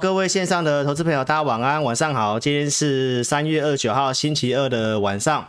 [0.00, 2.40] 各位线上的投资朋友，大家晚安，晚上好。
[2.40, 5.46] 今天是三月二十九号星期二的晚上，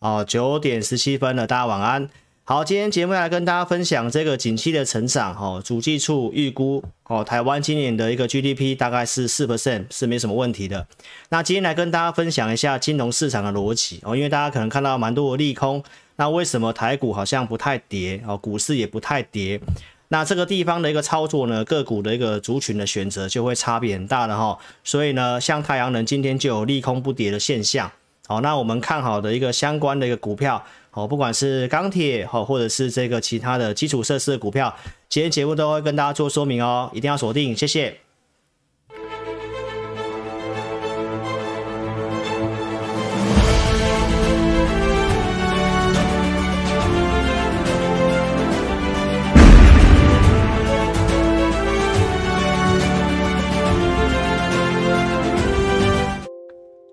[0.00, 2.10] 哦，九点十七分了，大家晚安。
[2.42, 10.86] 好，今天节目来跟大家分享这个景气的成长，哦，主计处预估，哦，台湾今年的一个 GDP 大概是四 percent，是没什么问题的。
[11.28, 15.82] 那今天来跟大家分享一下金融市场的逻辑，哦，因为大家可能看到蛮多的利空，
[16.16, 19.60] 那为什么台股好像不太跌，哦，股市也不太跌？
[20.08, 24.58] 那这个地方的一个操作呢，个股的一个族群的选择就会差别很大的哈。
[24.84, 27.90] 所以呢，像太阳能今天就有利空不跌的现象。
[28.26, 34.74] 好，那我们看好的一个相关的一个股票，哦，不管是钢铁哈，或者是这个其他的基础设施的股票，
[35.08, 38.03] 今天节目都会跟大家做说明哦，一定要锁定，谢谢。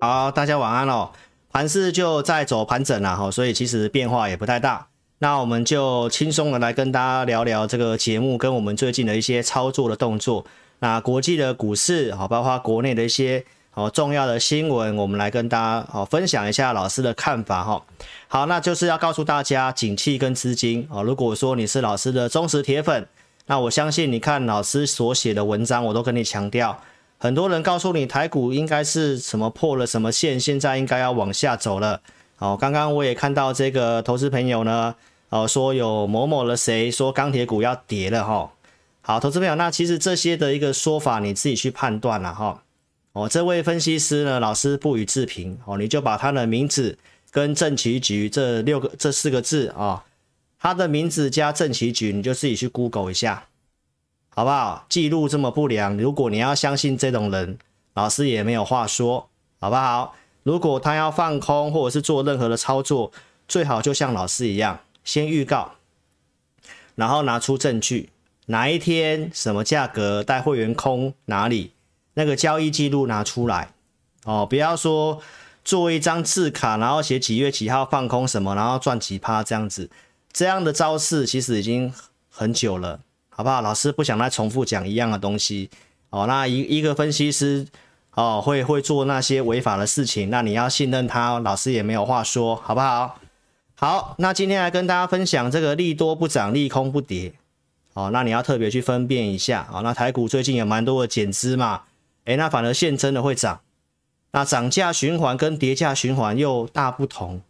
[0.04, 1.12] 好，大家晚安哦。
[1.52, 4.88] 盘势就在走盘整了哈，所以其实变化也不太大。
[5.20, 10.44] 那我们就轻松的来跟大家聊聊这个节目跟我们最近的一些操作的动作。
[10.80, 17.84] 那国际的股市好，包括国内的一些好重要的新闻，我们来跟大家好分享一下老师的看法哈。
[18.28, 21.04] 好，那就是要告诉大家，景气跟资金啊。
[21.04, 23.08] 如果说你是老师的忠实铁粉，
[23.46, 26.82] 那我相信你看老师所写的文章，我都跟你强调。
[27.22, 32.02] 很多人告诉你台股应该是什么破了什么线，现在应该要往下走了。
[32.40, 34.96] 哦，刚刚我也看到这个投资朋友呢，
[35.30, 38.52] 哦说有某某的谁说钢铁股要跌了哈。
[39.04, 42.64] 好，投资朋友，那其实这些的一个说法你自己去判断了哈。
[43.12, 45.56] 哦，这位分析师呢，老师不予置评。
[45.66, 46.98] 哦，你就把他的名字
[47.30, 50.04] 跟政企局这六个这四个字啊，
[50.60, 53.44] 他的名字加政企局，你就自己去 Google 一下。
[54.34, 54.86] 好不好？
[54.88, 57.58] 记录这么不良，如果你要相信这种人，
[57.94, 59.30] 老师也没有话说，
[59.60, 60.16] 好不好？
[60.44, 63.12] 如果他要放空或者是做任何的操作，
[63.48, 65.74] 最好就像老师一样，先预告，
[66.96, 68.10] 然后拿出证据，
[68.46, 71.74] 哪一天什么价格带会员空哪里，
[72.14, 73.74] 那个交易记录拿出来
[74.24, 75.22] 哦，不要说
[75.64, 79.92] 做一张字卡，然后写几月几号放空什么，然后赚几趴这样子，
[80.32, 81.94] 这样的招式其实已经
[82.30, 83.02] 很久了。
[83.34, 83.62] 好不好？
[83.62, 85.70] 老师不想再重复讲一样的东西
[86.12, 86.28] 哦。
[86.28, 87.66] 那一一个分析师
[88.14, 93.18] 哦，会会做那些违法的事情，那你要信任他，老师也没有话说，好不好？
[93.76, 97.34] 好，那今天来跟大家分享这个利多不涨，利空不跌
[97.94, 98.10] 哦。
[98.12, 99.82] 那你要特别去分辨一下哦。
[99.82, 101.84] 那台股最近有蛮多的减资嘛，
[102.26, 103.62] 诶，那反而现真的会涨。
[104.34, 107.42] 那涨价循环跟跌价循环又大不同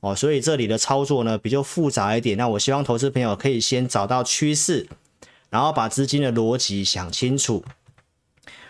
[0.00, 2.38] 哦，所以这里的操作呢比较复杂一点。
[2.38, 4.86] 那我希望投资朋友可以先找到趋势。
[5.54, 7.64] 然后把资金的逻辑想清楚。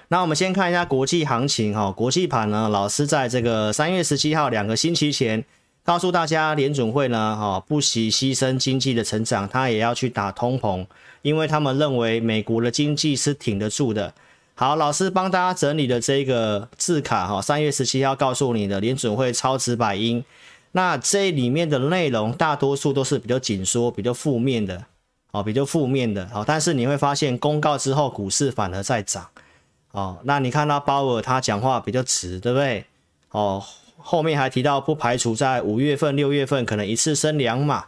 [0.08, 5.42] 那我们先看一下国际行情哈，国际盘呢，老师在这个三月十七号两个星期前
[5.82, 10.86] 告诉大家，联准会呢哈不惜牺牲经济的成长，他也要去打通膨，
[11.22, 14.12] 因为他们认为美国的经济是挺得住的。
[14.54, 20.22] 好，老师帮大家整理的这个字卡哈，三月十七号告诉你的联准会超值百音，
[20.72, 24.84] 那这里面的内容大多数都是比较紧缩、比较负面的。
[25.34, 29.26] 哦，比较负面的，哦，但是你会发现公告之后股市反而在涨，
[29.90, 32.84] 哦，那你看到鲍尔他讲话比较迟，对不对？
[33.32, 33.60] 哦，
[33.96, 37.86] 后面还提到不排除在五月份、六月份可能一次升两码，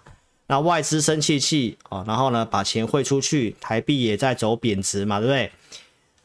[0.49, 5.53] 那外资生气气，哦，然后呢把钱汇出去，台币也在走贬值嘛，对不对？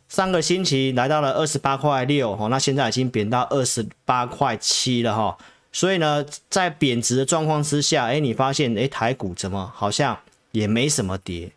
[0.09, 5.37] 上个星期来到了二十八块六，哦，那现在已经贬到二十八块七了哈，哦，
[5.71, 10.17] 所以呢，在贬值的状况之下，哎，你发现哎台股怎么好像？
[10.51, 11.51] 也没什么跌，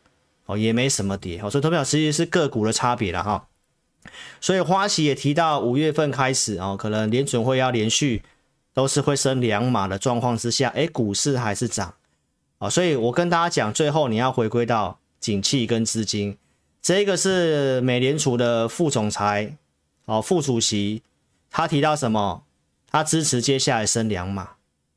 [0.47, 3.47] 哦，也没什么跌，哦，所以投票实际是个股的差别了哈。
[4.41, 8.23] 所以花旗也提到五月份开始哦，可能联准会要连续
[8.75, 11.95] 都是会升两码的状况之下，诶，股市还是涨，
[12.59, 16.37] 哦，所以我跟大家讲，最后你要回归到景气跟资金，
[16.83, 19.57] 这个是美联储的副总裁
[20.05, 21.03] 哦，副主席
[21.51, 22.45] 他提到什么？
[22.91, 24.51] 他支持接下来升两码，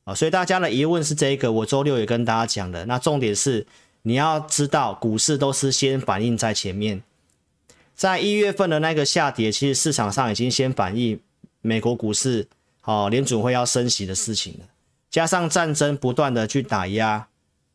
[0.04, 3.66] 啊，所以大家的疑问是这个，我周六也跟大家讲的，那重点是。
[4.08, 7.02] 你要知道，股市都是先反映在前面，
[7.94, 11.20] 在一月份的那个下跌，其实市场上已经先反映
[11.60, 12.48] 美国股市，
[12.84, 14.64] 哦，联准会要升息的事情了。
[15.10, 17.28] 加上战争不断的去打压，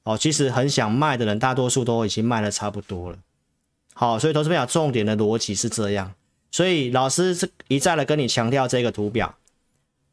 [0.06, 3.20] 哦，其实很想卖的人，大多数都已经卖的差不多了。
[3.94, 6.16] 好，所以投资表重点的逻辑是这样。
[6.50, 9.36] 所以老师是一再的跟你强调这个图表。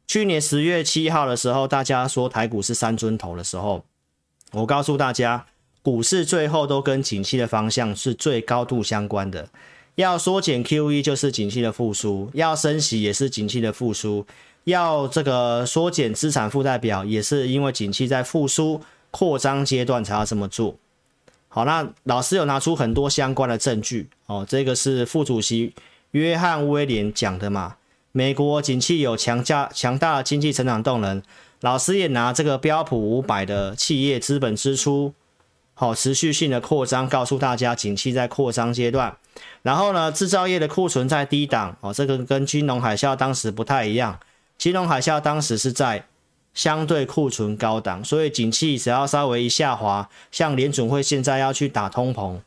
[0.05, 3.83] 去年十月七号的时候，大家说台股是三尊头的时候，
[4.51, 5.47] 我告诉大家。
[5.83, 9.49] 股市最后都跟景气的方向是最高度相关的，
[9.95, 14.25] 要缩减 QE 就是景气的复苏，要升息也是景气的复苏，
[14.65, 18.79] 要这个缩减资产负债表也是因为景气在复苏
[19.09, 20.75] 扩张阶段才要这么做。
[21.47, 25.73] 好，那老师有拿出很多相关的证据哦，这个是副主席
[26.11, 27.77] 约翰威廉讲的嘛？
[28.11, 31.23] 美国景气有强加强大的经济成长动能，
[31.61, 35.13] 老师也拿这个标普五百的企业资本支出。
[35.81, 39.17] 好，持续性的扩张，告诉大家，景气在扩张阶段。
[39.63, 44.19] 然后呢，制造业的库存在低档，哦，这个跟金融海啸当时不太一样。
[44.59, 46.05] 金融海啸当时是在
[46.53, 52.37] 相对库存高档，所以景气只要稍微一下滑，像联准会现在要去打通膨，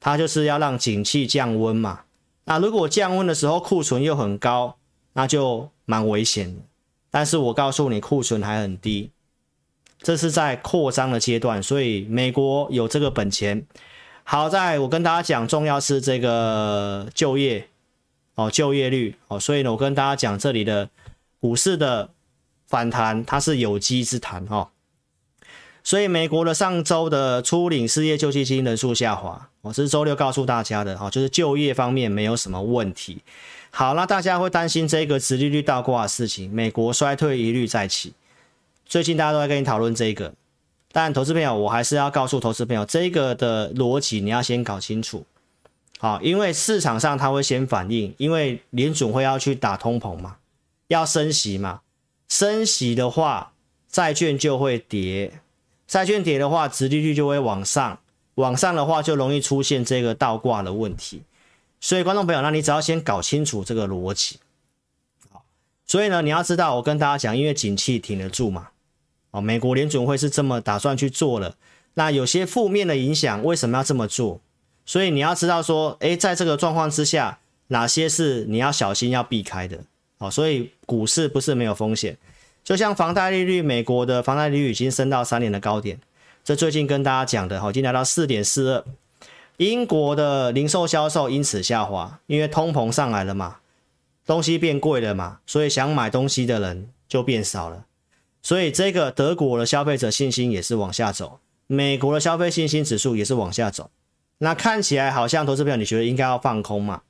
[0.00, 2.00] 它就是要让景气降温嘛。
[2.46, 4.78] 那如果降温的时候库存又很高，
[5.12, 6.62] 那就蛮危险的。
[7.10, 9.10] 但是我告诉你，库存还很低。
[10.00, 13.66] 这是在扩张的阶段，所以美国有这个本钱。
[14.24, 17.68] 好在我跟大家讲，重要是这个就业
[18.34, 20.90] 哦，就业率哦，所以呢，我跟大家讲这里的
[21.40, 22.10] 股市的
[22.66, 24.68] 反弹，它是有机之谈哦。
[25.82, 33.22] 所以美国的上周的初领失业救济金人数下滑，我是周六告诉大家的哦，就是就业方面没有什么问题。
[33.70, 38.12] 好，那大家会担心这个殖利率倒挂的事情，美国衰退一律再起。
[38.88, 40.32] 最近大家都在跟你讨论这个，
[40.92, 45.26] 但投资朋友，我还是要告诉投资朋友，这个的逻辑你要先搞清楚，
[45.98, 50.38] 好，因为市场上它会先反应，因为联准会要去打通膨嘛，
[50.86, 51.82] 要升息嘛，
[52.30, 53.52] 升息的话，
[53.90, 55.38] 债券就会跌，
[55.86, 57.98] 债券跌的话，殖利率就会往上，
[58.36, 61.20] 往上的话就容易出现这个倒挂的问题，
[61.78, 64.38] 所以观众朋友，那你只要先搞清楚这个逻辑，
[65.30, 65.44] 好，
[65.84, 68.70] 所以呢，你要知道，我跟大家讲，因为景气挺得住嘛。
[69.30, 71.56] 哦，美国联准会是这么打算去做了，
[71.94, 74.40] 那有些负面的影响，为什么要这么做？
[74.86, 79.80] 所以你要知道说，诶，在这个状况之下，哪些是你要小心要避开的？
[80.16, 82.16] 哦，所以股市不是没有风险，
[82.64, 86.00] 就像房贷利率，美国的房贷利率已经升到三年的高点，
[86.42, 88.84] 这最近跟大家讲的，哦，已经来到四点四二。
[89.58, 93.56] 英国的零售销售因此下滑，因为通膨上来了嘛，
[94.24, 97.84] 东西变贵了嘛，所以想买东西的人就变少了。
[98.48, 103.90] 所以这个德国的消费者信心也是往下走，美国的消费信心指数也是往下走。
[104.38, 107.02] 那看起来好像投资票，你觉得应该要放空嘛？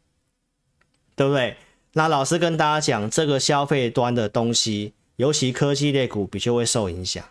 [1.15, 1.57] 对不对？
[1.93, 7.25] 那老师跟大家讲，这个消费端的东西，尤其科技类股，比较会受影响，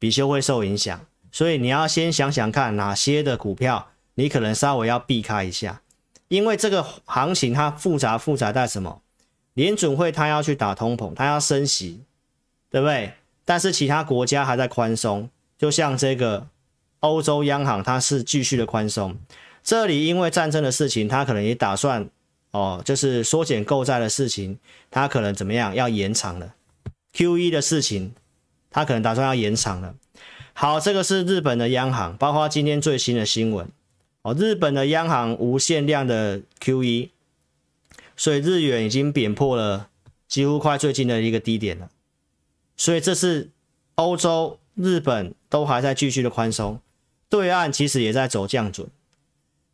[0.00, 1.06] 比较会受影响。
[1.30, 5.80] 所以你要先想想看，哪些的股票你可能稍微要避开一下，
[6.26, 9.00] 因为这个行情它复杂复杂在什么？
[9.54, 12.02] 联准会它要去打通膨，它要升息。
[12.70, 13.12] 对不对？
[13.44, 16.48] 但是其他国家还在宽松，就像这个
[17.00, 19.16] 欧洲央行，它是继续的宽松。
[19.62, 22.08] 这里因为战争的事情，它可能也打算
[22.50, 24.58] 哦，就是缩减购债的事情，
[24.90, 26.54] 它可能怎么样要延长了。
[27.12, 28.14] QE 的事情，
[28.70, 29.94] 它可能打算要延长了。
[30.52, 33.68] 好，这个是日本的央行，包括今天最新的新闻
[34.22, 37.10] 哦，日本的央行无限量的 QE，
[38.16, 39.88] 所以日元已经贬破了
[40.26, 41.90] 几乎快最近的一个低点了。
[42.76, 43.50] 所以这是
[43.94, 46.80] 欧洲、日本都还在继续的宽松，
[47.28, 48.88] 对岸其实也在走降准。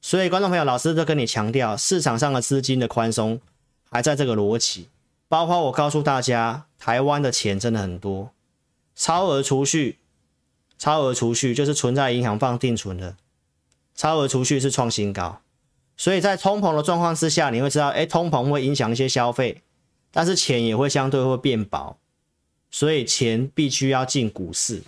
[0.01, 3.41] 所以观众朋友，老师都跟你强调，市场上的资金的宽松
[3.91, 4.89] 还在这个逻辑。
[5.29, 8.33] 包括我告诉大家，台湾的钱真的很多，
[8.95, 9.99] 超额储蓄、
[10.77, 13.17] 超额储蓄就是存在银行放定存的，
[13.95, 15.41] 超额储蓄是创新高。
[15.97, 19.63] 所以在通膨的状况之下，你会知道，哎，通膨会影响一些消费，
[20.11, 21.97] 但是钱也会相对会变薄。
[22.73, 24.83] 所以钱必须要进股市，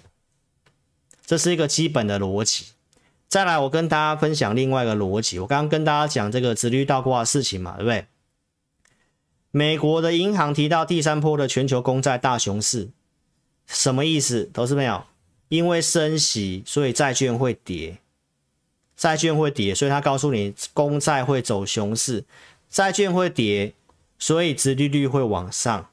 [1.25, 2.65] 这是一个基本的逻辑。
[3.29, 5.39] 再来，我跟大家分享另外一个逻辑。
[5.39, 8.07] 我刚刚跟大家讲这个殖利率倒挂的事情嘛，对不对？
[9.51, 12.91] 美国的银行提到第三波的全球公债大熊市，
[13.67, 14.51] 什么意思？
[14.53, 15.05] 投资朋友，
[15.49, 17.99] 因为升息，所以债券会跌，
[18.97, 22.25] 债券会跌，所以他告诉你公债会走熊市，
[22.71, 23.75] 债券会跌，
[24.19, 25.91] 所以殖利率会往上。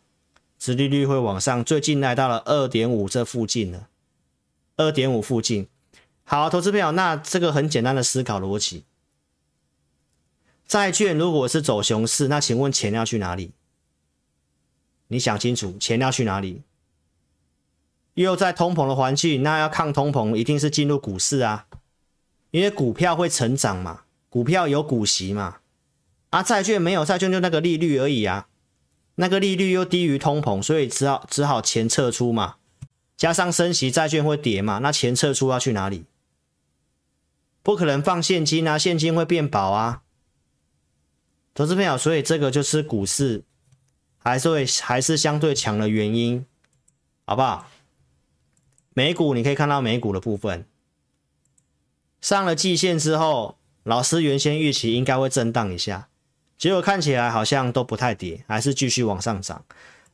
[0.62, 3.90] 殖利率会往上，最近来到了二点五这附近了，
[4.78, 5.68] 二点五附近。
[6.24, 8.84] 好，投资朋友，那这个很简单的思考逻辑，
[10.68, 13.54] 债券如果是走熊市，那请问钱要去哪里？
[15.08, 16.62] 你想清楚，钱要去哪里？
[18.14, 21.66] 又在通膨的环境，那要抗通膨，一定是进入股市啊，
[22.52, 25.62] 因为股票会成长嘛，股票有股息嘛，
[26.30, 28.50] 啊，债券没有，债券就那个利率而已啊。
[29.16, 32.56] 那个利率又低于通膨，所以只好只好钱撤出嘛，
[33.18, 36.06] 加上升息，债券会跌嘛，那钱撤出要去哪里？
[37.64, 40.02] 不可能放现金啊，现金会变薄啊，
[41.54, 43.44] 投资朋友，所以这个就是股市
[44.18, 46.46] 还是会还是相对强的原因，
[47.26, 47.68] 好不好？
[48.94, 50.66] 美股你可以看到美股的部分
[52.20, 56.10] 上了季线之后，老师原先预期应该会震荡一下，
[56.62, 59.66] 结果看起来好像都不太跌，还是继续往上涨。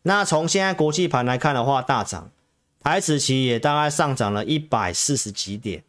[0.03, 2.31] 那从现在国际盘来看的话，大涨，
[2.81, 5.83] 台指期也大概上涨了一百四十几点。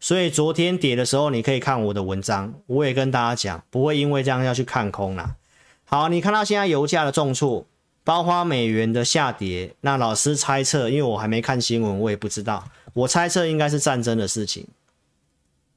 [0.00, 5.36] 所以昨天跌的时候，你可以看我的文章，我也跟大家讲，不会因为这样要去看空啦。
[5.84, 7.64] 好，你看到现在油价的重挫，
[8.02, 14.66] 包括美元的下跌，那老师猜测，因为我还没看新闻，我也不知道，我猜测应该是战争的事情，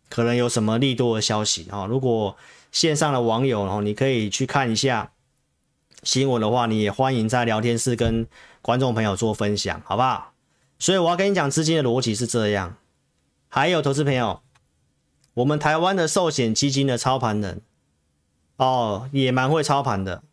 [0.10, 1.86] 可能有什么利多的消息啊。
[1.86, 2.36] 如果
[2.72, 5.12] 线上的网友哦，你可以去看一下
[6.04, 8.28] 新闻的话，你也欢迎在聊天室跟
[8.62, 10.34] 观众朋友做分享，好不好？
[10.78, 12.78] 所以我要跟你讲，资金的逻辑是这样。
[13.48, 14.42] 还有投资朋友，
[15.34, 17.62] 我们台湾的寿险基金的操盘人
[18.58, 20.24] 哦，也蛮会操盘的。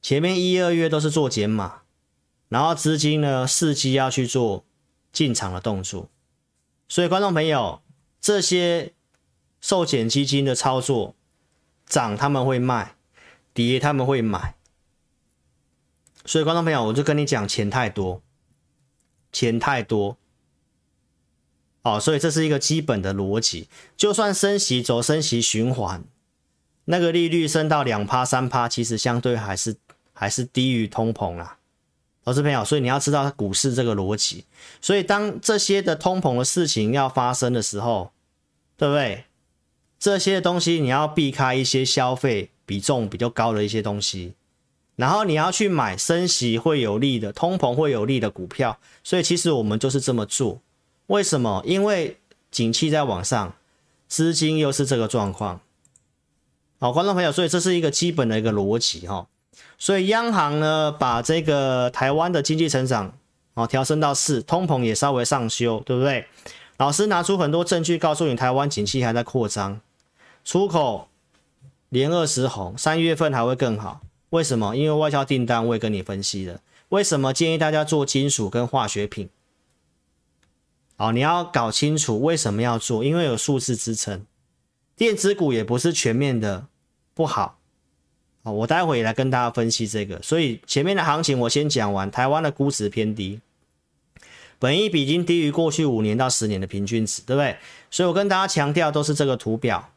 [0.00, 1.82] 前面一二月都是做减码，
[2.48, 4.64] 然后资金呢伺机要去做
[5.12, 6.08] 进场的动作。
[6.88, 7.82] 所以观众朋友，
[8.20, 8.94] 这些
[9.60, 11.14] 寿险基金的操作
[11.88, 12.94] 涨他们会卖，
[13.52, 14.54] 跌他们会买。
[16.24, 18.22] 所以观众朋友，我就跟你讲，钱太多，
[19.32, 20.18] 钱太多。
[21.82, 23.68] 哦，所以这是一个基本的逻辑。
[23.96, 26.04] 就算升息走升息循环，
[26.84, 29.76] 那个利率升到两趴三趴，其实相对还是
[30.12, 31.58] 还是低于通膨啦，
[32.24, 32.62] 投资朋友。
[32.62, 34.44] 所以你要知道股市这个逻辑。
[34.82, 38.12] 所以当这些的通膨的事情要发生的时候，
[38.76, 39.24] 对不对？
[39.98, 44.34] 这些东西你要避开一些消费比重比较高的一些东西，
[44.96, 48.78] 然后你要去买升息会有利的、通膨会有利的股票。
[49.02, 50.60] 所以其实我们就是这么做。
[51.06, 51.62] 为什么？
[51.66, 52.18] 因为
[52.50, 53.54] 景气在往上，
[54.06, 55.60] 资金又是这个状况。
[56.78, 59.26] 好，观众朋友，所以这是一个基本的一个逻辑哈。
[59.78, 63.18] 所以央行呢，把这个台湾的经济成长
[63.54, 66.26] 哦调升到四，通膨也稍微上修，对不对？
[66.76, 69.80] 老师拿出很多证据告诉你，台湾景气还在扩张，
[70.48, 71.10] 出口
[71.90, 74.00] 连二十红，三月份还会更好。
[74.30, 74.74] 为什么？
[74.74, 76.62] 因为外销订单我也跟你分析了。
[76.88, 79.28] 为什么建议大家做金属跟化学品？
[80.96, 84.24] 好，你要搞清楚为什么要做，因为有数字支撑。
[84.96, 86.66] 电子股也不是全面的
[87.12, 87.58] 不好。
[88.42, 90.22] 好，我待会也来跟大家分析这个。
[90.22, 92.10] 所以前面的行情我先讲完。
[92.10, 93.38] 台湾的估值偏低，
[94.58, 97.58] 本益比已经低于过去五年到十年的平均值，对不对？
[97.90, 99.90] 所以我跟大家强调都是这个图表，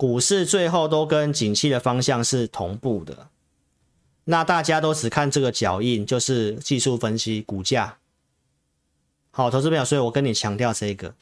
[0.00, 3.28] 股市最后都跟景气的方向是同步的。
[4.24, 7.98] 那大家都只看这个脚印，就是技术分析股价。
[9.30, 11.14] 好，投资朋友，所以我跟你强调这个，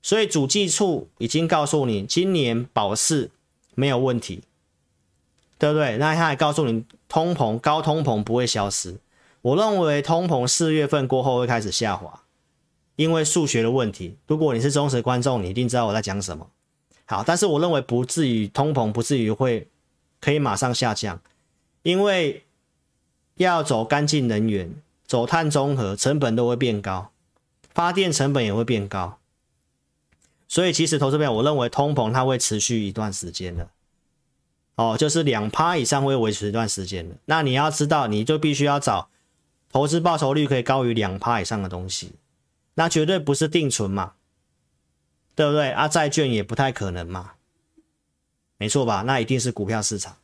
[0.00, 3.30] 所以主计处已经告诉你，今年保四
[3.74, 4.44] 没有问题，
[5.58, 5.98] 对不对？
[5.98, 8.96] 那他还告诉你，通膨高通膨不会消失。
[9.42, 12.22] 我认为通膨四月份过后会开始下滑，
[12.96, 14.16] 因为数学的问题。
[14.26, 16.48] 如果你是忠实观众，你一定知道我在讲什么。
[17.12, 19.68] 好，但是我认为不至于通膨不至于会
[20.18, 21.20] 可以马上下降，
[21.82, 22.42] 因为
[23.34, 24.74] 要走干净能源，
[25.06, 27.10] 走碳中和，成本都会变高。
[27.74, 29.18] 发电成本也会变高，
[30.48, 33.68] 所以其实投资朋友，我认为通膨它会持续一段时间的，
[34.76, 37.14] 哦，就是两趴以上会维持一段时间的。
[37.26, 39.08] 那你要知道，你就必须要找
[39.70, 42.12] 投资报酬率可以高于两趴以上的东西，
[42.74, 44.12] 那绝对不是定存嘛，
[45.34, 45.70] 对不对？
[45.70, 47.32] 啊，债券也不太可能嘛，
[48.58, 49.02] 没错吧？
[49.02, 50.16] 那一定是股票市场，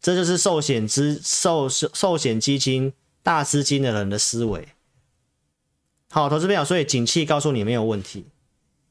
[0.00, 4.68] 这就是寿险资寿寿险基金大资金的人的思维。
[6.10, 8.26] 好，投资朋友，所以景气告诉你没有问题。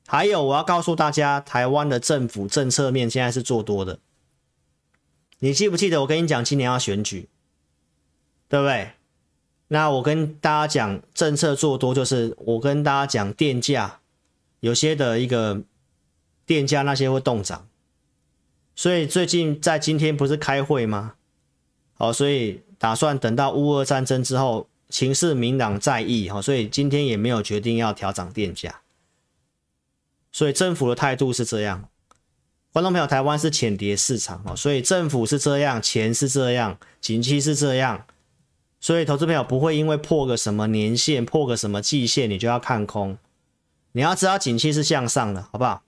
[0.08, 4.00] 还有，我要告诉大家，台湾的政府政策面现在是做多的。
[5.40, 7.30] 你记不记得我跟你讲，今年要选举，
[8.48, 8.92] 对不对？
[9.70, 14.00] 那我跟大家讲，政策做多就是我跟大家讲，电价
[14.66, 15.62] 有些的一个
[16.46, 17.68] 电价那些会动涨。
[18.76, 21.14] 所以最近在今天不是开会吗？
[21.98, 24.68] 哦，所以打算等到乌俄战争之后。
[24.88, 28.82] 情势明朗在意哈，所以今天也没有决定要调涨电价，
[30.32, 31.90] 所以政府的态度是这样。
[32.72, 38.06] 观众朋友，台湾是浅碟市场哦，所以政府是这样，钱是这样，景气是这样，
[38.80, 43.18] 所以投资朋友不会因为破个什么年线、破个什么季线，你就要看空。
[43.96, 45.82] 你要知道景气是向上的，好不好？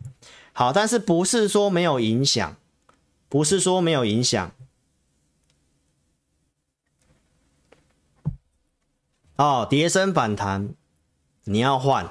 [0.54, 2.56] 好，但是不是说没有影响，
[3.28, 4.50] 不是说没有影响。
[9.36, 10.70] 哦，跌升反弹，
[11.44, 12.10] 你要换，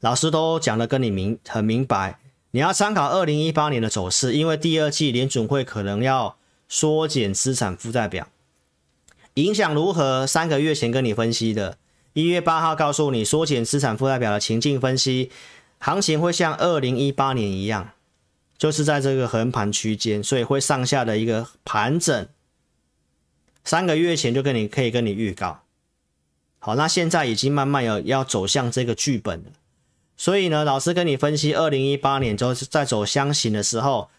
[0.00, 2.18] 老师都讲的跟你明很明白，
[2.50, 6.36] 你要参考二零一八年的走势，因为第二季联准会可能要
[6.68, 8.26] 缩减资产负债表，
[9.34, 10.26] 影响如何？
[10.26, 11.78] 三个月前跟你分析的，
[12.14, 15.30] 一月八号告诉你缩减资产负债表的情境分析，
[15.78, 17.90] 行情会像二零一八年一样，
[18.58, 22.28] 就是在这个横盘区间，所以会上下的一个盘整。
[23.64, 25.60] 三个月前就跟你可以跟你预告，
[26.58, 29.50] 好，那现在已经慢慢有要走向这个剧本了。
[30.16, 34.10] 所以呢，老师跟你分析，二零一八年之后在走箱型的时候，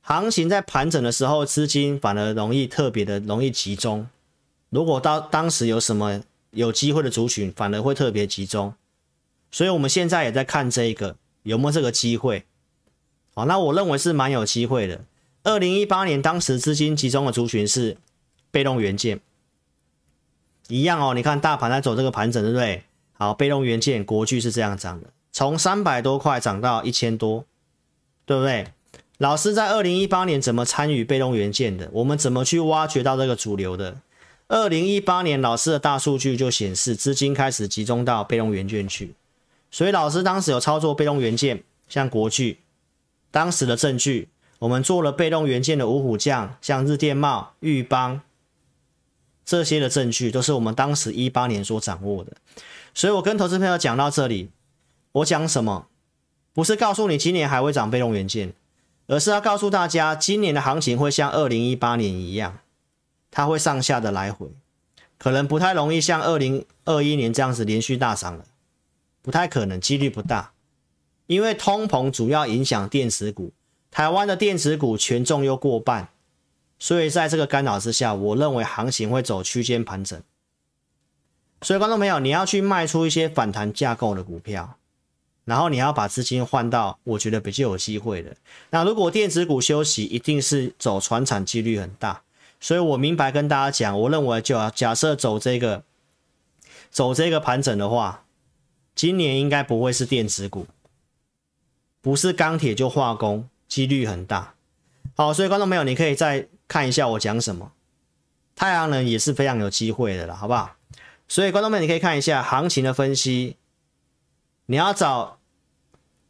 [0.00, 4.08] 行情在盘整的时候，资金反而容易特别的容易集中。
[4.70, 8.74] 如果到当时有什么有机会的族群，反而会特别集中。
[9.50, 12.44] 所以我们现在也在看这一个有没有这个机会。
[13.34, 15.04] 好，那我认为是蛮有机会的。
[15.42, 17.96] 二零一八年当时资金集中的族群是
[18.50, 19.20] 被动元件，
[20.68, 21.14] 一样哦。
[21.14, 22.84] 你看大盘在走这个盘整，对不对？
[23.14, 25.08] 好，被动元件国巨是这样涨的。
[25.32, 27.44] 从三百多块涨到一千多，
[28.26, 28.68] 对不对？
[29.18, 31.88] 老师在二零一八年怎么参与被动元件的？
[31.92, 34.00] 我们怎么去挖掘到这个主流的？
[34.48, 39.14] 二零一八年老师的大数据就显示资金开始集中到被动元件去，
[39.70, 42.58] 所以老师当时有操作被动元件，像国巨，
[43.30, 48.20] 当时的证据，我们做了被动元件的五虎将，像日电贸、玉邦，
[49.44, 52.32] 这些的证据都是我们当时一八年所掌握的。
[52.94, 54.50] 所以我跟投资朋友讲到这里。
[55.12, 55.88] 我讲什么？
[56.54, 58.54] 不是告诉你今年还会涨被动元件，
[59.08, 62.58] 而是要告诉大家，今年的行情会像二零一八年一样，
[63.32, 64.46] 它会上下的来回，
[65.18, 68.44] 可能不太容易像二零二一年这样子连续大涨了，
[69.22, 70.52] 不太可能，几率不大，
[71.26, 73.52] 因为通膨主要影响电子股，
[73.90, 76.10] 台湾的电子股权重又过半，
[76.78, 80.22] 所以在这个干扰之下，我认为行情会走区间盘整，
[81.62, 84.76] 所以观众朋友，你要去卖出一些反弹架构的股票。
[85.44, 88.36] 然后你要把资金换到我觉得比较有机会的。
[88.70, 92.22] 那如果电子股休息，一定是走传产几率很大。
[92.62, 95.82] 所以我明白跟大家讲，我认为就假设走这个
[96.90, 98.24] 走这个盘整的话，
[98.94, 100.68] 今年应该不会是电子股，
[102.00, 104.54] 不是钢铁就化工，几率很大。
[105.16, 107.72] 好，所以观众朋友，你可以再看一下我讲什么。
[108.54, 110.76] 太阳能也是非常有机会的了，好不好？
[111.26, 113.56] 所以观众朋友，你可以看一下行情的分析。
[114.66, 115.40] 你要找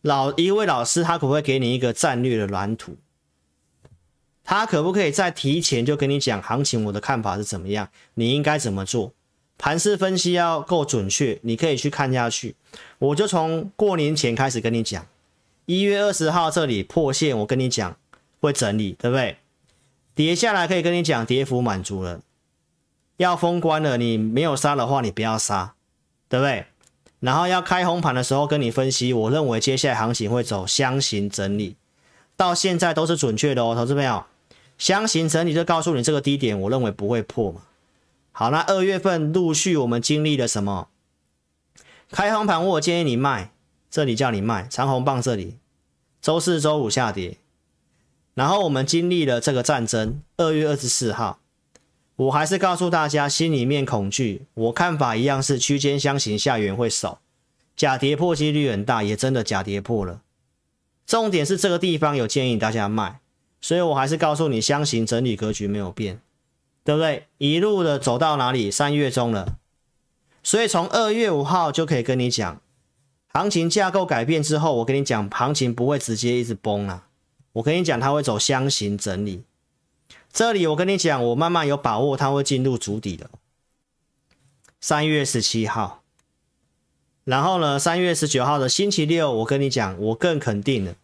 [0.01, 2.97] 老一位老师，他可不可以给你一个战略的蓝图？
[4.53, 6.85] 他可不可以在提前就跟你讲行情？
[6.85, 7.89] 我的看法是怎么样？
[8.13, 9.11] 你应该怎么做？
[9.57, 12.55] 盘势分析要够准确，你可以去看下去。
[12.99, 15.07] 我就从过年前开始跟你讲，
[15.65, 17.97] 一月二十号这里破线，我跟你讲
[18.43, 19.39] 会整理，对不对？
[20.15, 22.21] 跌下来可以跟你讲跌幅满足了，
[23.17, 25.73] 要封关了，你没有杀的话，你不要杀，
[26.29, 26.67] 对不对？
[27.21, 31.75] 然后要开红盘的时候跟你分析，我认为接下来行情会走箱型整理，
[32.37, 34.23] 到现在都是准确的哦，投资朋友，
[34.83, 37.61] 箱型整理就告诉你这个低点，我认为不会破嘛。
[38.33, 40.89] 好，那二月份陆续我们经历了什么？
[42.11, 43.53] 开红盘我建议你卖，
[43.89, 45.59] 这里叫你卖长红棒这里，
[46.21, 47.39] 周四周五下跌，
[48.35, 51.39] 然后我们经历了这个战争，二月二十四号。
[52.17, 54.47] 我还是告诉大家，心里面恐惧。
[54.55, 57.21] 我看法一样是区间箱型下缘会守，
[57.77, 60.23] 假跌破几率很大，也真的假跌破了。
[61.07, 63.21] 重点是这个地方有建议大家卖，
[63.63, 66.21] 所以我还是告诉你，箱型整理格局没有变，
[66.85, 67.29] 对不对？
[67.39, 68.71] 一路的走到哪里？
[68.71, 69.57] 三月中了，
[70.43, 72.61] 所以从二月五号就可以跟你讲，
[73.29, 77.07] 行情架构改变之后，我跟你讲，行情不会直接一直崩啊，
[77.53, 79.45] 我跟你讲，它会走箱型整理。
[80.33, 83.31] 这里我跟你讲，我慢慢有把握，它会进入主底的。
[84.81, 86.03] 三月十七号，
[87.23, 90.97] 然后呢，三月十九号的星期六，我跟你讲，我更肯定了，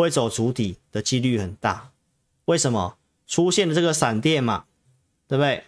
[0.00, 1.90] 会走筑底的几率很大。
[2.46, 2.96] 为什么？
[3.26, 4.64] 出现了这个闪电嘛，
[5.28, 5.62] 对不对？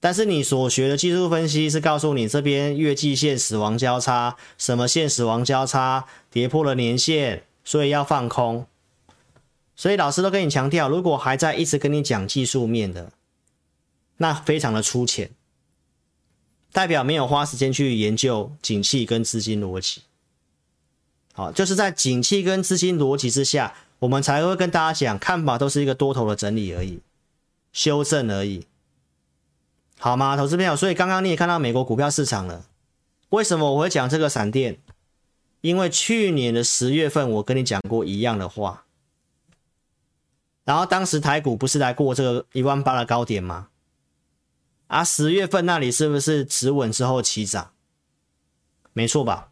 [0.00, 8.66] 但是你所学的技术分析是告诉你，这边月季线死亡交叉，什么线死亡交叉，跌破了年线，所以要放空。
[9.74, 13.12] 所以老师都跟你强调，如果还在一直跟你讲技术面的，
[14.18, 15.30] 那非常的粗浅，
[16.70, 20.02] 代表没有花时间去研究景气跟资金逻辑。
[21.32, 27.00] 好，就是在景气跟资金逻辑之下，我们才会跟大家讲，看法都是一个多头的整理而已，
[27.72, 28.66] 修正而已，
[29.98, 30.36] 好吗？
[30.36, 32.66] 投资朋友，所以刚刚你也看到美国股票市场了，
[33.30, 34.78] 为什么我会讲这个闪电？
[35.62, 38.84] 因为去年的十月份我跟你讲过一样的话。
[40.64, 43.68] 然后当时台股不是来过这个一万八的高点吗？
[44.88, 47.72] 啊，十月份那里是不是止稳之后起涨？
[48.92, 49.51] 没错吧？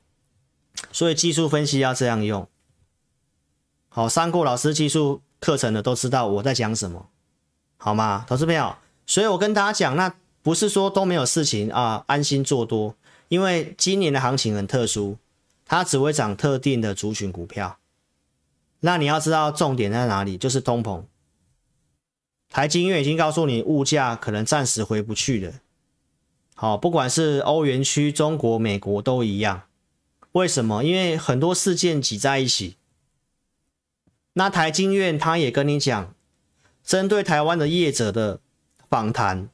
[0.93, 2.49] 所以技术分析要这样用。
[3.89, 7.09] 好，上过老师技术课程的都知道我在讲什么，
[7.77, 8.25] 好吗？
[8.29, 12.95] 投资朋友，所以我跟大家讲，那不是说都没有事情啊，安心做多，
[13.29, 15.17] 因为今年的行情很特殊，
[15.65, 17.79] 它只会涨特定的族群股票。
[18.81, 21.05] 那你要知道重点在哪里，就是通膨。
[22.49, 25.53] 台经院已经告诉你，物价可能暂时回不去了。
[26.55, 29.63] 好，不管是欧元区、中国、美国都一样。
[30.33, 30.85] 为什么？
[30.85, 32.77] 因为很多事件挤在一起。
[34.35, 36.15] 那台经院他也跟你讲，
[36.85, 38.41] 针对台湾的业者的
[38.89, 39.49] 访谈，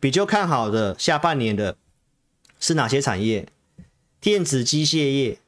[0.00, 1.76] 比较看好的下半年的
[2.58, 3.46] 是哪些产业？
[4.20, 5.38] 电子机械业，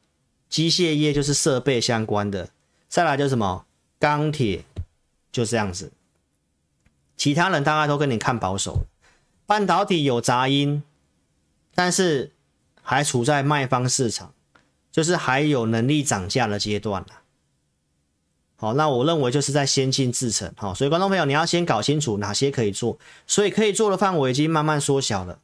[0.49, 2.51] 机械业就是设备相关的。
[2.89, 3.67] 再来就是什么？
[3.99, 4.65] 钢铁，
[5.33, 5.91] 就这样子。
[7.17, 8.87] 其他人大概都跟你看保守。
[9.47, 10.83] 半导体有杂音，
[11.75, 12.33] 但是
[12.89, 14.33] 还处在卖方市场，
[14.93, 17.09] 就是还有能力涨价的阶段了。
[18.55, 22.97] 好，那我认为就是在先进制程，好，所以观众朋友你要先搞清楚哪些可以做，
[23.27, 25.41] 所以可以做的范围已经慢慢缩小了，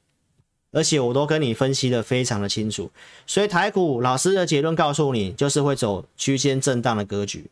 [0.71, 2.93] 而且我都跟你分析的非常的清楚，
[3.27, 7.51] 所以台股老师的结论告诉你，就是会走区间震荡的格局，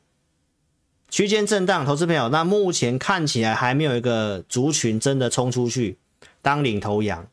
[1.11, 5.99] 区间震荡，投资朋友，那目前看起来还没有一个族群真的冲出去
[6.41, 7.27] 当领头羊，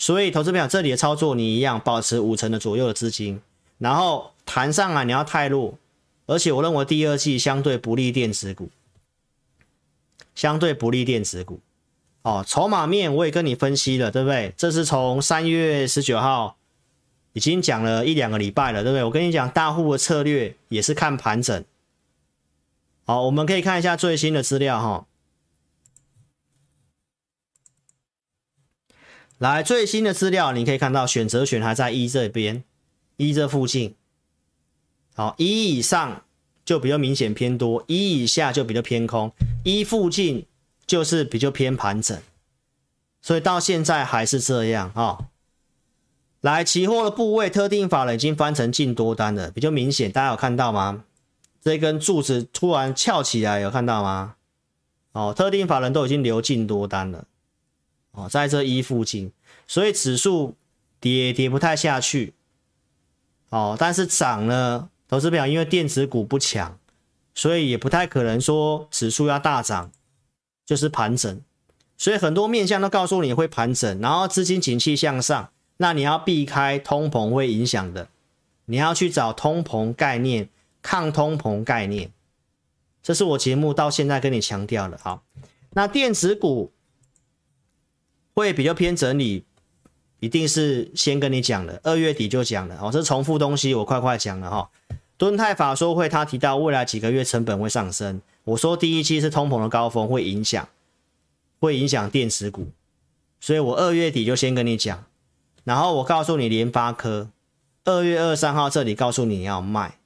[0.00, 3.38] 所以投资朋友这里的操作你一样保持五成的左右的资金，
[3.76, 5.74] 然后弹上来你要太弱。
[6.26, 8.70] 而且我认为第二季相对不利电子股，
[10.34, 11.60] 相对不利电子股，
[12.22, 14.54] 哦，筹码面我也跟你分析了，对不对？
[14.56, 16.56] 这是从三月十九号
[17.34, 19.04] 已经讲了一两个礼拜了，对不对？
[19.04, 21.62] 我跟你讲，大户的策略也是看盘整。
[23.04, 25.06] 好，我们可以看一下最新的资料哈。
[29.40, 32.62] 来，最新的资料你可以看到，选择权还在一这边，
[33.16, 33.94] 一这附近。
[35.14, 36.22] 好，一以上
[36.62, 39.32] 就比较明显偏多，一以下就比较偏空，
[39.64, 40.44] 一附近
[40.86, 42.20] 就是比较偏盘整，
[43.22, 45.24] 所以到现在还是这样啊、哦。
[46.42, 51.04] 来，期货的部位特定法人已经翻成进多单了，比较明显，大家有看到吗？
[51.62, 54.34] 这根柱子突然翘起来，有看到吗？
[55.12, 57.24] 哦，特定法人都已经留进多单了，
[58.12, 59.32] 哦，在这一附近，
[59.66, 60.56] 所以指数
[60.98, 62.34] 跌跌不太下去，
[63.50, 64.88] 哦，但是涨呢？
[65.08, 66.78] 投资表，因为电子股不强，
[67.34, 69.90] 所以也不太可能说指数要大涨，
[70.64, 71.40] 就是盘整。
[71.98, 78.08] 所以很多面向都告诉你会盘整，然后资金景气向上，那你要避开通膨会影响的，
[78.66, 80.48] 你要去找通膨概念、
[80.80, 82.12] 抗通膨概念。
[83.02, 84.96] 这是我节目到现在跟你强调的。
[85.02, 85.24] 好，
[85.70, 86.72] 那电子股
[88.40, 89.44] 会比较偏整理。
[90.18, 94.68] 一定是先跟你讲的，二月底就讲了哦，这是重复东西，我快快讲了哈。
[95.16, 100.68] 敦泰法说会他提到未来几个月成本会上升，我说第一期是通膨的高峰，会影响，
[101.58, 102.68] 会影响电池股，
[103.40, 105.04] 所以我二月底就先跟你讲，
[105.64, 107.30] 然后我告诉你联发科，
[107.86, 109.98] 二月二三号这里告诉你要卖，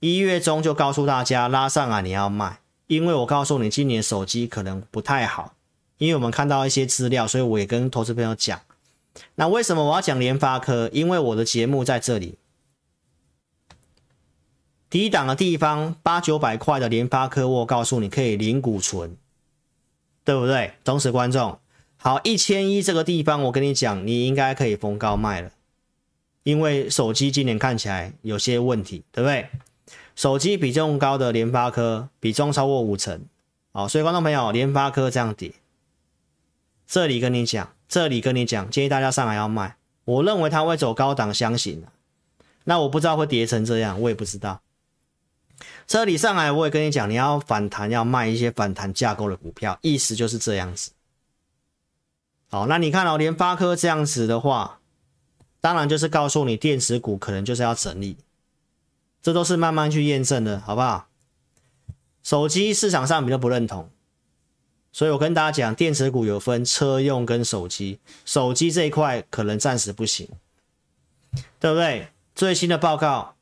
[0.00, 5.54] 一月中就告诉大家拉上来你要卖，因为我告诉你今年手机可能不太好，
[6.02, 8.60] 因为我们看到一些资料，所以我也跟投资朋友讲。
[9.36, 10.90] 那为什么我要讲联发科？
[10.92, 12.38] 因为我的节目在这里，
[14.90, 19.16] 低档的地方八九百块的联发科，我告诉你可以零股存，
[20.24, 20.72] 对不对？
[20.82, 21.60] 忠实观众，
[21.98, 25.52] 好，一千一这个地方，我跟你讲，你应该可以逢高卖了，
[26.42, 29.46] 因为手机今年看起来有些问题，对不对？
[30.16, 33.24] 手机比重高的联发科比重超过五成，
[33.70, 35.52] 好，所以观众朋友，联发科这样跌，
[36.92, 37.74] 这里跟你讲。
[37.88, 39.78] 这里跟你讲，建议大家上来要卖。
[40.04, 41.82] 我认为它会走高档箱型，
[42.64, 44.60] 那我不知道会跌成这样，我也不知道。
[45.86, 50.90] 这里上来我也跟你讲，你要反弹要卖一些反弹架构的股票，意思就是这样子。
[52.50, 54.80] 好，那你看哦，联发科这样子的话，
[55.62, 58.18] 当然就是告诉你电池股可能就是要整理，
[59.22, 61.08] 这都是慢慢去验证的，好不好？
[62.22, 63.88] 手机市场上比较不认同。
[64.92, 70.28] 所以我跟大家讲，电子股有分车用跟手机，手机这一块可能暂时不行，
[71.58, 72.08] 对不对？
[72.34, 73.34] 最新的报告，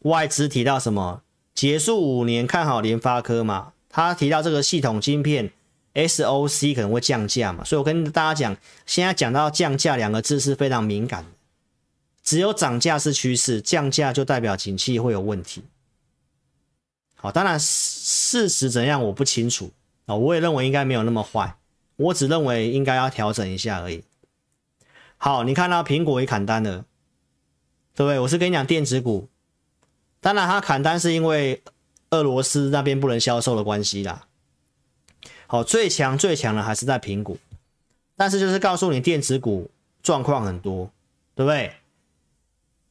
[0.00, 1.22] 外资提到什么？
[1.54, 3.72] 结束五年看好联发科嘛？
[3.88, 5.52] 他提到这个系统晶片
[5.94, 7.62] SOC 可能会降价嘛？
[7.62, 11.30] 所以我跟大家讲，现在讲到降价两个字是非常敏感的，
[12.24, 15.62] 只有涨价是趋势，降价就代表景气会有问题。
[17.14, 19.70] 好，当然事实怎样我不清楚。
[20.06, 21.56] 啊，我也认为应该没有那么坏，
[21.96, 24.04] 我只认为应该要调整一下而已。
[25.16, 26.84] 好，你看到苹果也砍单了，
[27.94, 28.18] 对不对？
[28.18, 29.28] 我是跟你讲电子股，
[30.20, 31.62] 当然它砍单是因为
[32.10, 34.26] 俄罗斯那边不能销售的关系啦。
[35.46, 37.36] 好，最强最强的还是在苹果，
[38.16, 39.70] 但是就是告诉你电子股
[40.02, 40.90] 状况很多，
[41.34, 41.74] 对不对？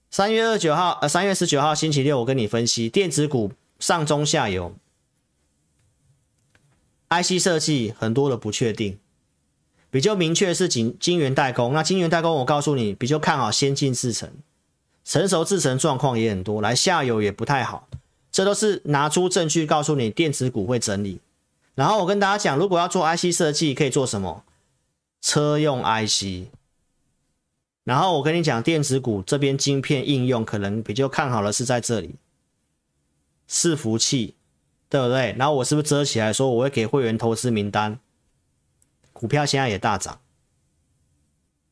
[0.09, 4.73] 三月二九号，呃，三月十九号星期六，我跟你分析电子股上中下游
[7.21, 8.97] ，IC 设计很多的不确定，
[9.91, 11.73] 比较明确是晶晶圆代工。
[11.73, 14.31] 那晶圆代工，我告诉你，比较看好先进制程，
[15.03, 17.87] 成熟制程状况也很多，来下游也不太好，
[18.31, 21.19] 这都是拿出证据告诉你电子股会整理。
[21.75, 24.43] 然后我跟大家讲，如果要做 IC 设计，可以做什么？
[25.21, 26.49] 车用 IC。
[27.83, 32.15] 然后我跟你讲，电子股这边晶片应用可能比较看好的是在这里，
[33.49, 34.35] 伺服器，
[34.93, 35.33] 对不对？
[35.39, 37.97] 然后我是不是遮起来说我会给会员投资名单？
[39.11, 40.19] 股票现在也大涨，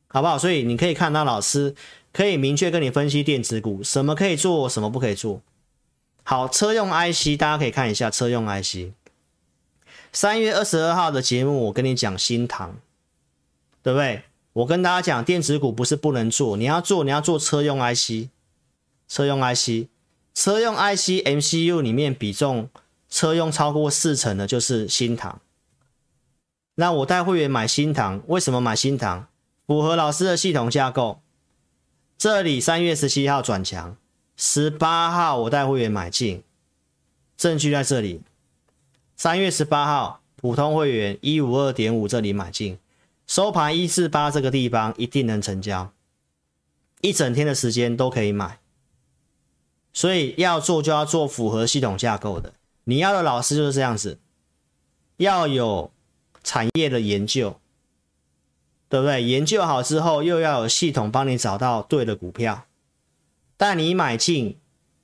[0.08, 0.36] 好不好？
[0.36, 1.76] 所以你可以看到老师
[2.12, 5.40] 可以明确跟你分析电子股什么可以做，什么不可以做。
[6.24, 8.90] 好，车用 IC 大家可以看一下车用 IC。
[10.12, 12.76] 三月二十二号的节目我跟你讲新塘，
[13.84, 14.24] 对不对？
[14.54, 18.30] 我跟大家讲，电子股不是不能做，你要做，你要做车用 IC，
[19.06, 19.86] 车用 IC，
[20.34, 22.68] 车用 IC MCU 里面比重
[23.12, 25.38] 车用超过四成的，就是新塘。
[26.76, 29.28] 那我带会员买新塘，为什么买新塘？
[29.66, 31.20] 符合老师的系统架构。
[32.16, 33.98] 这里三月十七号转强，
[34.34, 36.42] 十八号我带会员买进，
[37.36, 38.22] 证据在这里。
[39.14, 42.78] 三月十八号普通会员一五二点五这里买进。
[43.26, 45.92] 收盘一四八这个地方一定能成交，
[47.02, 48.58] 一整天的时间都可以买，
[49.92, 52.54] 所以要做就要做符合系统架构的。
[52.84, 54.18] 你要的老师就是这样子，
[55.16, 55.90] 要有
[56.42, 57.58] 产业的研究，
[58.88, 59.22] 对不对？
[59.22, 62.66] 研究好之后又要有系统帮你找到对的股票，
[63.56, 64.58] 但你买进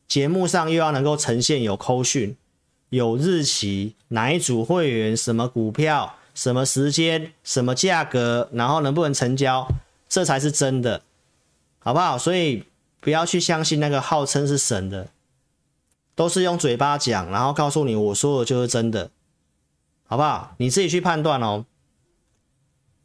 [0.07, 2.37] 节目上又要能够呈现有扣讯、
[2.91, 6.15] 有日期、哪一组会员、什么股票。
[6.35, 9.67] 什么时间、什么价格，然后能不能成交，
[10.09, 11.03] 这才是真的，
[11.81, 12.17] 好不好？
[12.17, 12.63] 所以
[13.01, 15.09] 不要去相信那个号称是神的，
[16.19, 19.13] 都是用嘴巴讲，然后告诉你我说的就是真的，
[20.05, 20.57] 好不好？
[20.59, 21.65] 你自己去判断哦。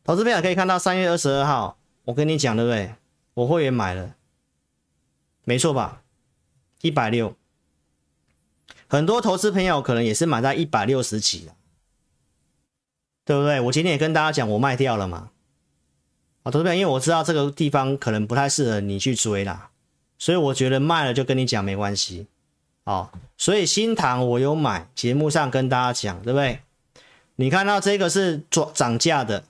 [0.03, 2.95] 投资朋友可以看到三月二十二号，我跟你讲对不对？
[3.35, 4.15] 我会员买了，
[5.43, 6.01] 没错吧？
[6.81, 7.35] 一百六，
[8.87, 11.47] 很多投资朋友可能也是买在一百六十几。
[13.25, 13.61] 对不对？
[13.61, 15.29] 我今天也跟大家讲，我卖掉了嘛。
[16.41, 19.69] 啊，投资朋友，因为我知道这个地方可能不太适合你去追啦，
[20.17, 22.25] 所以我觉得卖了就跟你讲没关系。
[22.85, 26.59] 哦，所以新塘我有买，节目上跟大家讲，对不对？
[27.35, 29.43] 你看到这个是涨涨价的，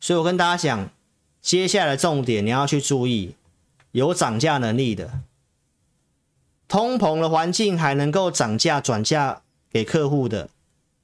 [0.00, 0.90] 所以我跟大家讲，
[1.42, 3.34] 接下来重点你要去注意，
[3.92, 5.20] 有涨价能力的，
[6.68, 10.48] 通膨的环境还能够涨价转嫁给客户的。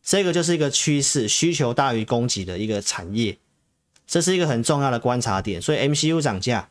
[0.02, 3.38] 这个就是一个趋势，需求大于供给的一个产业，
[4.06, 5.60] 这是一个很重要的观察点。
[5.60, 6.68] 所以 MCU 涨价，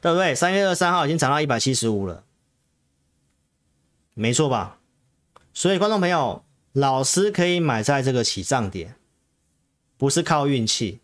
[0.00, 0.34] 对不对？
[0.34, 2.24] 三月二十三号已经涨到一百七十五了，
[4.20, 4.76] 没错吧？
[5.54, 8.94] 所以观众朋友，老师可以买在这个起涨点，
[9.96, 11.00] 不是靠运气。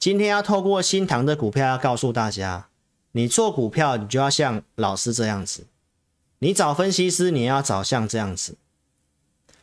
[0.00, 2.66] 今天要透过新唐的股票，要告诉大家，
[3.12, 5.68] 你做股票，你就要像老师这样子，
[6.40, 8.56] 你找分析师，你要找像这样子。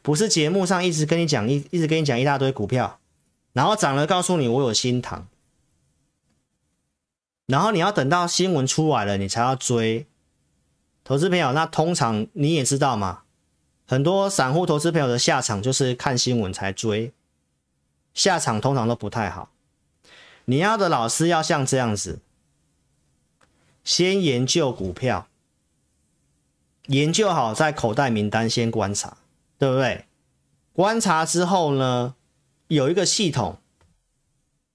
[0.02, 3.02] 不是节目上一直跟你讲一一直跟你讲一大堆股票，
[3.52, 5.28] 然后涨了告诉你我有新唐，
[7.48, 10.08] 然后你要等到新闻出来了你才要追。
[11.08, 13.22] 投资朋友，那通常你也知道嘛，
[13.88, 17.14] 很多散户投资朋友的下场就是看新闻才追，
[18.14, 19.50] 下场通常都不太好。
[20.44, 22.20] 你要的老师要像这样子，
[23.86, 25.30] 先研究股票，
[26.88, 29.16] 研究好在口袋名单先观察。
[29.60, 30.06] 对不对？
[30.74, 32.14] 观察之后呢，
[32.68, 33.58] 有一个系统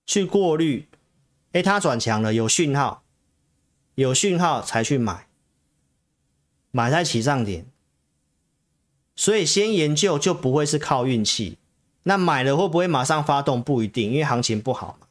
[0.05, 0.89] 去过滤，
[1.53, 3.05] 哎，它转强了，有讯号，
[3.95, 5.29] 有讯号才去买，
[6.73, 7.65] 买在起涨点。
[9.15, 11.57] 所以先研究就不会是靠运气。
[12.03, 13.63] 那买了会不会马上发动？
[13.63, 15.07] 不一定，因为行情不好嘛。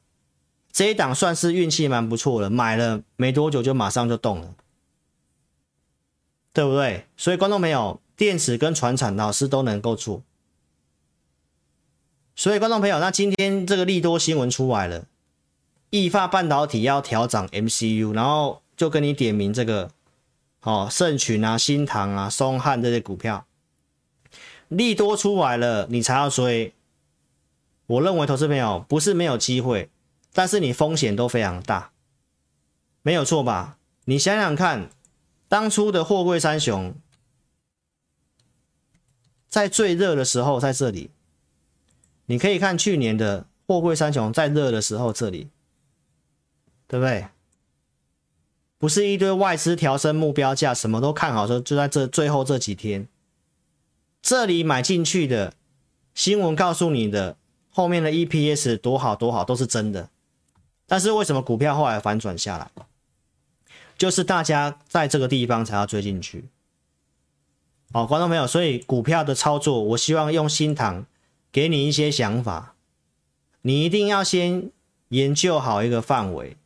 [0.73, 4.53] 这一档算是运气蛮不错的，买了没多久就马上就动了，
[6.51, 7.05] 对不对？
[7.15, 8.01] 所以观众朋友。
[8.17, 10.21] 电池跟传产老师都能够做，
[12.35, 15.07] 所以观众朋友，那今天这个利多新闻出来了，
[15.89, 19.89] 意法半导体要调涨 MCU，然后就跟你点名这个，
[20.61, 23.45] 哦，盛群啊、新塘啊、松汉这些股票，
[24.67, 26.73] 利多出来了，你才要追。
[27.87, 29.89] 我认为投资朋友不是没有机会，
[30.33, 31.91] 但是你风险都非常大，
[33.01, 33.77] 没有错吧？
[34.05, 34.89] 你想想看，
[35.47, 36.93] 当初的货柜三雄。
[39.49, 41.11] 在最热的时候在这里，
[42.27, 45.49] 你可以看去年的货柜三雄在热的时候这里，
[46.87, 47.27] 对不对？
[48.81, 53.07] 不是一堆外资调升目标价，什么都看好说，就在这最后这几天，
[54.23, 55.53] 这里买进去的
[56.15, 57.37] 新闻告诉你的，
[57.69, 60.09] 后面的 EPS 多好多好都是真的，
[60.87, 62.71] 但是为什么股票后来反转下来？
[63.99, 66.45] 就是大家在这个地方才要追进去。
[67.93, 71.05] 好，观众朋友，所以股票的操作，我希望用新塘
[71.51, 72.73] 给你一些想法，
[73.61, 74.71] 你一定要先
[75.09, 76.57] 研究好一个范围。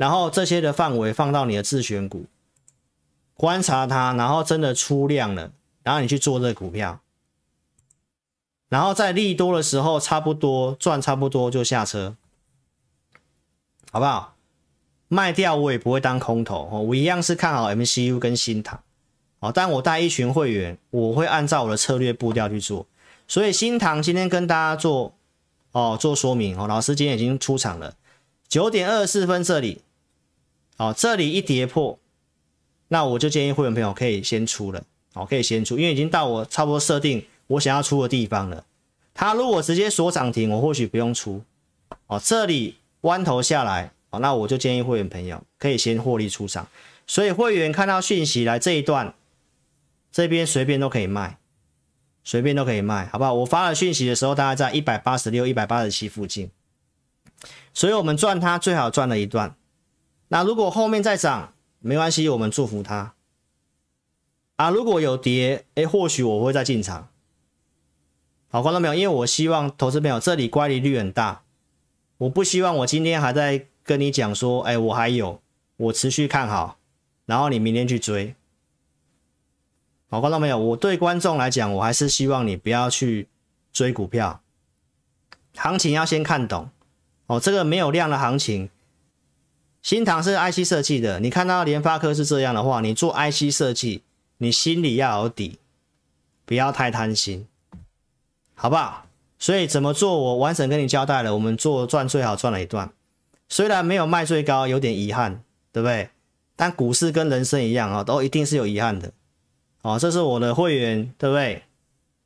[0.00, 2.24] 然后这些的范围放到你的自选股，
[3.34, 7.00] 观察它，然后真的出量了，然后你去做这个股票，
[8.70, 12.16] 然后在利多的时候差不多赚差不多就下车，
[13.92, 14.36] 好不好？
[15.08, 18.82] 卖掉我也不会当空头哦，我一样是看好 MCU 跟新唐
[19.40, 22.86] 哦，但我带一群会员，我会按照我的策略步调去做，
[23.28, 25.12] 所以新唐今天跟大家做
[25.72, 27.94] 哦做说明哦，老师今天已经出场了，
[28.48, 29.82] 九点二十四分这里。
[30.80, 31.98] 好，这里一跌破，
[32.88, 38.64] 那我就建议会员朋友可以先出了，好，可以先出，因为已经到我差不多设定我想要出的地方了。
[39.12, 41.44] 它如果直接锁涨停，我或许不用出。
[42.06, 46.66] 哦，这里弯头下来，哦，那我就建议会员朋友可以先获利出场。
[47.06, 49.12] 所以会员看到讯息来这一段，
[50.10, 51.36] 这边随便都可以卖，
[52.24, 53.34] 随便都可以卖，好不好？
[53.34, 56.50] 我发了讯息的时候，大概在一百八十六、一百八十七附近，
[57.74, 59.54] 所以我们赚它最好赚了一段。
[60.32, 63.14] 那如果后面再涨，没关系，我们祝福他。
[64.54, 67.08] 啊，如果有跌，哎，或许我会再进场。
[68.48, 71.42] 好，观众朋友，因为我希望投资朋友这里乖离率很大，
[72.18, 75.42] 我不希望我今天还在跟你讲说，哎，我还有，
[75.76, 76.78] 我持续看好，
[77.26, 78.36] 然后你明天去追。
[80.10, 83.26] 好，观众朋友，我对观众来讲，我还是希望你不要去
[83.72, 84.40] 追股票，
[85.56, 86.70] 行情要先看懂。
[87.26, 88.70] 哦，这个没有量的行情。
[89.82, 94.02] 新唐是 IC 设计的，你看到联发科是这样的话，你做 IC 设计，
[94.38, 95.58] 你心里要有底，
[96.44, 97.46] 不要太贪心，
[98.54, 99.06] 好不好？
[99.38, 101.32] 所以怎么做，我完整跟你交代了。
[101.32, 102.92] 我们做赚最好赚了一段，
[103.48, 106.10] 虽然没有卖最高，有点遗憾，对不对？
[106.56, 109.12] 但股市跟人生一样啊，都一定是有遗憾的。
[109.80, 111.62] 哦，这是我的会员，对不对？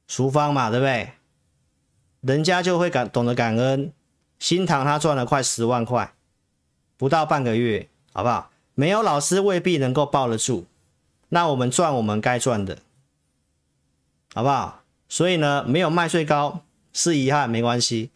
[0.09, 1.11] 淑芳嘛，对不对？
[2.23, 3.93] 人家就会感懂得感恩。
[4.41, 6.14] 新唐他赚了快十万块。
[6.97, 8.51] 不到半个月，好不好？
[8.75, 10.67] 没有老师未必能够抱得住。
[11.29, 12.79] 那我们赚我们该赚的，
[14.35, 14.83] 好不好？
[15.09, 16.61] 所以呢，没有卖最高
[16.93, 18.11] 是遗憾，没关系。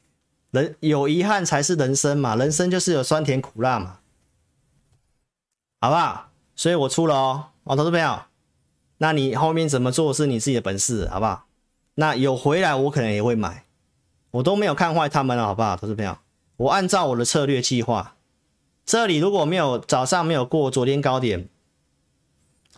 [0.51, 3.99] 人有遗憾才是人生嘛，人生就是有酸甜苦辣嘛，
[5.81, 6.31] 好不好？
[6.57, 8.23] 所以我出了哦，哦，投资朋友，
[8.99, 11.47] 那你后面怎么做是你自己的本事，好不好？
[11.95, 13.65] 那有回来我可能也会买，
[14.31, 15.77] 我都没有看坏他们了，好不好？
[15.77, 16.17] 投资朋友，
[16.57, 18.17] 我按照我的策略计划。
[18.89, 21.47] 这里如果没有早上没有过昨天高点，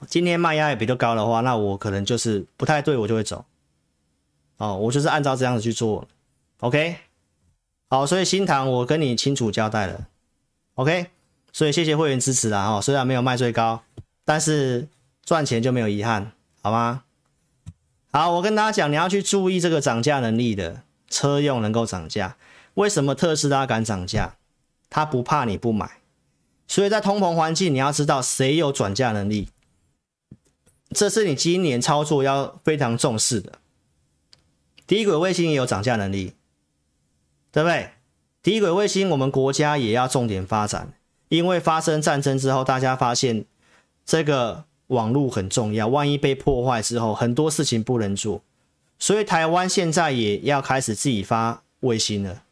[0.09, 3.44] 今天卖压也比较高的话，那我可能就是不太对，我就会走。
[4.57, 6.09] 哦，我就是按照这样子去做
[6.59, 6.96] ，OK。
[7.88, 10.09] 好，所以新塘我跟你清楚交代了
[10.75, 11.07] ，OK。
[11.53, 13.85] 所以谢谢会员支持啦，哦，虽然没有卖最高，
[14.25, 14.88] 但是
[15.23, 17.05] 赚钱就没有遗憾，好吗？
[18.11, 22.37] 好，我跟大家讲，你要去注意这个涨价能力的车用能够涨价，
[22.75, 24.35] 为什么特斯拉敢涨价？
[24.92, 26.00] 他不怕你不买。
[26.71, 29.49] 所以在通膨环境，你要知道谁有转嫁能力，
[30.91, 33.55] 这是你今年操作要非常重视的。
[34.87, 36.35] 低轨卫星也有涨价能力，
[37.51, 37.91] 对不对？
[38.41, 40.93] 低轨卫星我们国家也要重点发展，
[41.29, 43.45] 因为发生战争之后，大家发现
[44.07, 48.45] 这个网络很重要，万一被破坏之后，很多事情不能做，
[48.97, 52.45] 所以台湾现在也要开始自己发卫星了。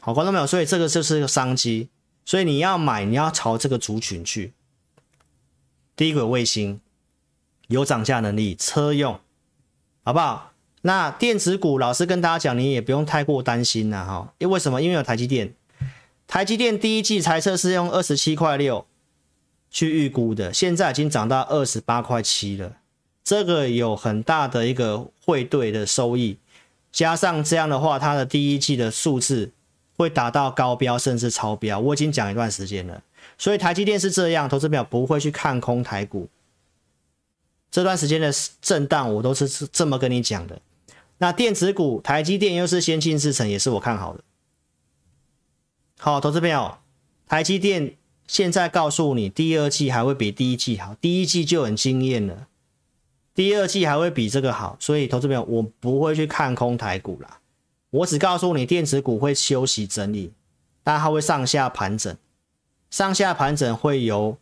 [0.00, 1.88] 好，观众朋友，所以这个就是个商机。
[2.24, 4.52] 所以你要买，你要朝这个族群去。
[5.94, 6.80] 低轨卫星
[7.68, 9.20] 有涨价能力，车用，
[10.04, 10.52] 好不好？
[10.82, 14.32] 那电子股，老师跟大家讲，你也不用太过担心了哈。
[14.38, 14.80] 因为什么？
[14.80, 15.54] 因为有台积电，
[16.26, 18.86] 台积电第一季财测是用二十七块六
[19.70, 22.76] 去预估的，现在已经涨到二十八块七了，
[23.22, 26.38] 这个有很大的一个汇兑的收益，
[26.90, 29.52] 加上这样的话，它的第一季的数字。
[29.96, 33.02] 会达到高标甚至超标，我已经讲一段时间了。
[33.38, 36.28] 所以台积电是这样，投资表不会去看空台股。
[37.70, 38.30] 这段时间的
[38.60, 40.60] 震荡，我都是这么跟你讲的。
[41.18, 44.22] 那电子股，台积电又是先进制程，也是我看好的。
[45.98, 46.78] 好，投资朋友，
[47.28, 47.94] 台积电
[48.26, 52.48] 现在告诉你，第二季还会比第一季好，第一季就很惊艳了。
[53.34, 57.38] 第二季还会比这个好，所以投资朋友，我不会去看空台股啦。
[57.92, 60.32] 我只告诉你，电子股会休息整理，
[60.82, 62.16] 但它会上下盘整，
[62.90, 64.38] 上下盘整会由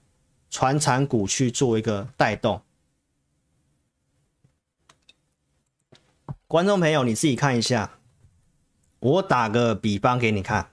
[0.49, 2.63] 传产股去做一个带动。
[6.47, 7.99] 观众朋友，你自己看一下，
[9.01, 10.71] 我打个比方给你看。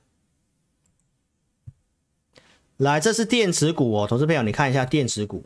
[2.78, 5.46] 来，这是电子股哦，投资朋友，你看一下电子股。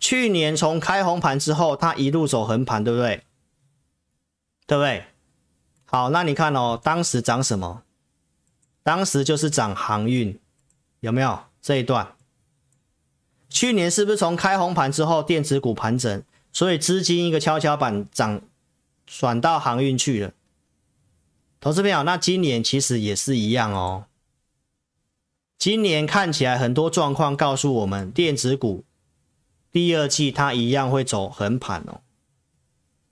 [0.00, 3.22] 去年从开红盘之后，它一路走横盘，对不对？
[4.66, 5.04] 对不对？
[5.94, 7.84] 好，那你看哦，当时涨什么？
[8.82, 10.40] 当时就是涨航运，
[10.98, 12.16] 有没有这一段？
[13.48, 18.42] 去年是不是从开红盘之后，电子股盘整，所以资金一个跷跷板涨，
[19.06, 20.32] 转到航运去了？
[21.60, 24.06] 投资朋友，那今年其实也是一样哦。
[25.56, 28.82] 今年看起来很多状况告诉我们，电子股
[29.70, 32.00] 第二季它一样会走横盘哦。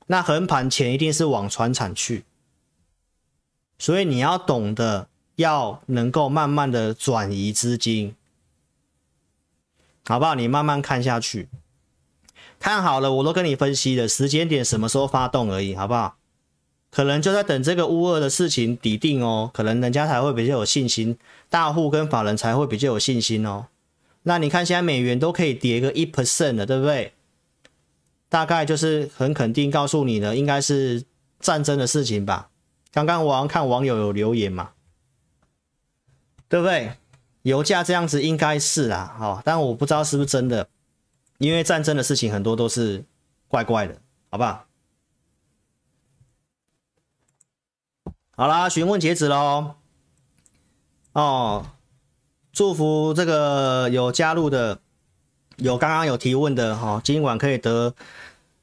[0.09, 2.25] 那横盘前一定是往船产去，
[3.83, 8.15] 所以你要懂得要能够慢慢的转移资金，
[10.07, 10.37] 好不好？
[10.37, 11.49] 你慢慢看下去，
[12.61, 16.15] 看好了，我都跟你分析了时间点，什么时候发动而已，好不好？
[16.93, 21.19] 可能就在等这个乌俄的事情底定哦，可能人家才会比较有信心，
[21.51, 23.67] 大户跟法人才会比较有信心哦。
[24.23, 27.15] 那你看现在美元都可以跌个一 percent 了，对不对？
[28.29, 31.03] 大概就是很肯定告诉你的，应该是
[31.41, 32.51] 战争的事情吧。
[32.93, 34.71] 刚刚我看网友有留言嘛，
[36.49, 36.97] 对不对？
[37.43, 40.69] 油价这样子应该是啦，哦，但我不知道是不是真的，
[41.39, 43.05] 因为战争的事情很多都是
[43.49, 43.99] 怪怪的，
[44.31, 44.65] 好不好？
[48.37, 49.75] 好啦，询问截止喽。
[51.15, 51.67] 哦，
[52.53, 54.81] 祝福这个有加入的，
[55.57, 57.95] 有刚刚有提问的哈、哦，今晚可以得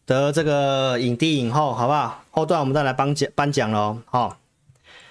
[0.05, 2.23] 得这个影帝影后，好不好？
[2.39, 3.99] 后段我们再来颁奖颁奖喽。
[4.05, 4.37] 好、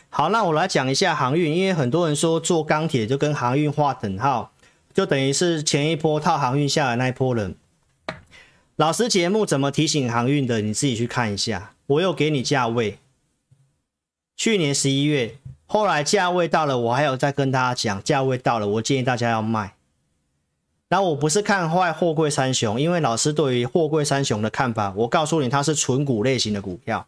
[0.08, 4.50] 好，那我来讲一下航运，因为很多人说做钢铁就跟航运划等号，
[4.94, 7.54] 就等于是前一波套航运下来那一波人。
[8.76, 10.62] 老师节目怎么提醒航运的？
[10.62, 12.98] 你自己去看一下，我有给你价位。
[14.34, 19.74] 去年十一月，后来价位到了，我还有再跟大家讲，价位到了，我建议大家要卖。
[20.88, 27.06] 那我不是看坏货柜三雄，因为老师对于货柜三雄的看法，我告诉你，它是存股类型的股票。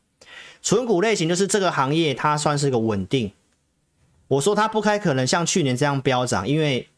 [0.63, 3.33] 存股类型就是这个行业，它算是个稳定。
[4.29, 6.89] 我说它不开可能像去年这样飙涨，因为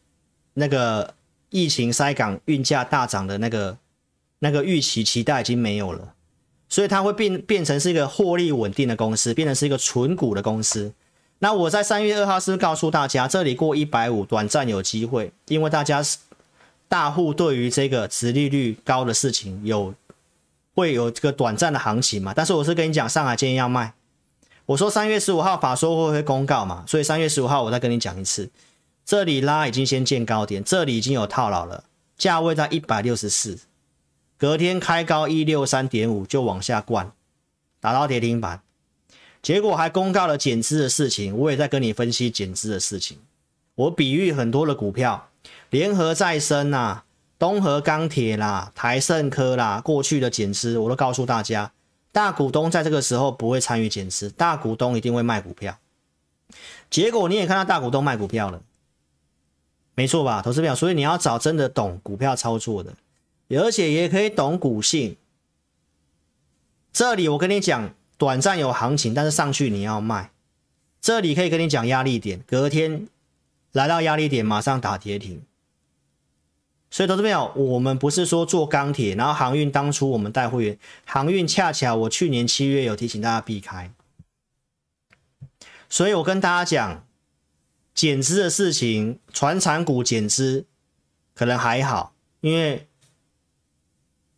[0.53, 1.13] 那个
[1.49, 3.77] 疫情塞港运价大涨的那个
[4.39, 6.13] 那个预期期待已经没有了。
[6.69, 10.91] 所以它会变变成是一个获利稳定的公司，变成是一个存股的公司。
[11.39, 16.17] 那我在三月二号是告诉大家，这里过一百五，短暂有机会，因为大家是
[16.87, 19.93] 大户对于这个殖利率高的事情有
[20.73, 22.33] 会有这个短暂的行情嘛？
[22.35, 23.93] 但是我是跟你讲，上海建议要卖。
[24.65, 28.49] 我说三月十五号法说会会公告嘛，所以三月十五号我再跟你讲一次，
[29.05, 31.83] 这里拉已经先见高点，这里已经有套牢了，
[32.17, 33.59] 价位在一百六十四。
[34.37, 37.11] 隔天开高一六三点五就往下灌，
[37.79, 38.61] 打到跌停板，
[39.41, 41.37] 结果还公告了减资的事情。
[41.37, 43.19] 我也在跟你分析减资的事情。
[43.75, 45.29] 我比喻很多的股票，
[45.69, 47.05] 联合再生呐、啊、
[47.39, 51.71] 东和钢铁啦、台盛科啦，过去的减资我都告诉大家，
[52.11, 55.77] 大股东在这个时候不会参与减资，大股东一定会卖股票。
[56.89, 58.61] 结果你也看到大股东卖股票了，
[59.95, 60.41] 没错吧？
[60.41, 62.93] 投资票，所以你要找真的懂股票操作的。
[63.49, 65.15] 而且也可以懂股性。
[66.91, 70.31] 这里我跟你讲，短暂有行情，但是上去你要卖。
[71.01, 73.07] 这里可以跟你讲压力点，隔天
[73.73, 75.41] 来到压力点马上打跌停。
[76.93, 83.91] 所以投资朋友，我们不是说做钢铁，然后航运当初我们带会员，航运恰巧我去年七月有提醒大家避开。
[85.89, 87.07] 所以我跟大家讲，
[87.95, 90.67] 减资的事情，船产股减资
[91.33, 92.87] 可能还好，因为。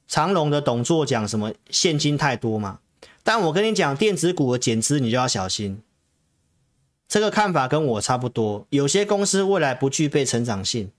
[0.07, 2.79] 长隆的董座讲什么现金太多嘛？
[3.23, 5.81] 但我跟你讲，电子股的减资你就要小心。
[7.07, 8.65] 这个看法跟我差不多。
[8.69, 10.91] 有些公司未来不具备成长性，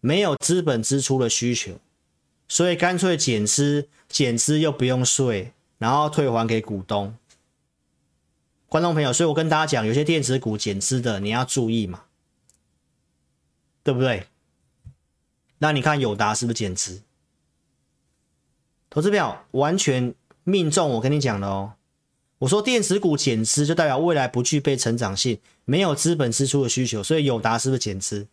[0.00, 1.78] 没有资本支出的需求，
[2.48, 7.16] 所以干脆减资，减资又不用税，然后退还给股东。
[8.68, 12.04] 观众朋友，所以我跟大家讲，有些电子股减资的你要注意嘛，
[13.82, 14.26] 对不对？
[15.58, 17.02] 那你看友达是不是减资？
[18.88, 21.72] 投资票完全命中，我跟你讲了哦。
[22.38, 28.26] 我说电子股减资，就代表未来不具备成长性，没有资本支出的需求，所以友达是不是减资？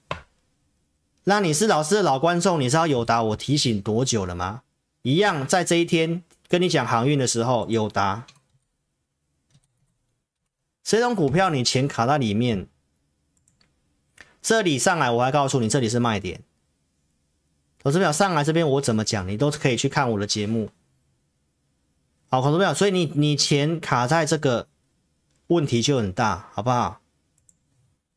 [1.29, 4.61] 那你是老师的老观众，你知道友达我提醒多久了吗？
[5.01, 8.25] 一样在这一天跟你讲航运的时候，友达
[10.81, 12.69] 这种股票你钱卡在里面，
[14.41, 16.41] 这里上来我还告诉你这里是卖点。
[17.79, 20.69] 投资朋友上来这边我怎么讲，你都可以去看我的节目。
[22.29, 24.69] 好，投资朋友，所以你你钱卡在这个
[25.47, 27.01] 问题就很大，好不好？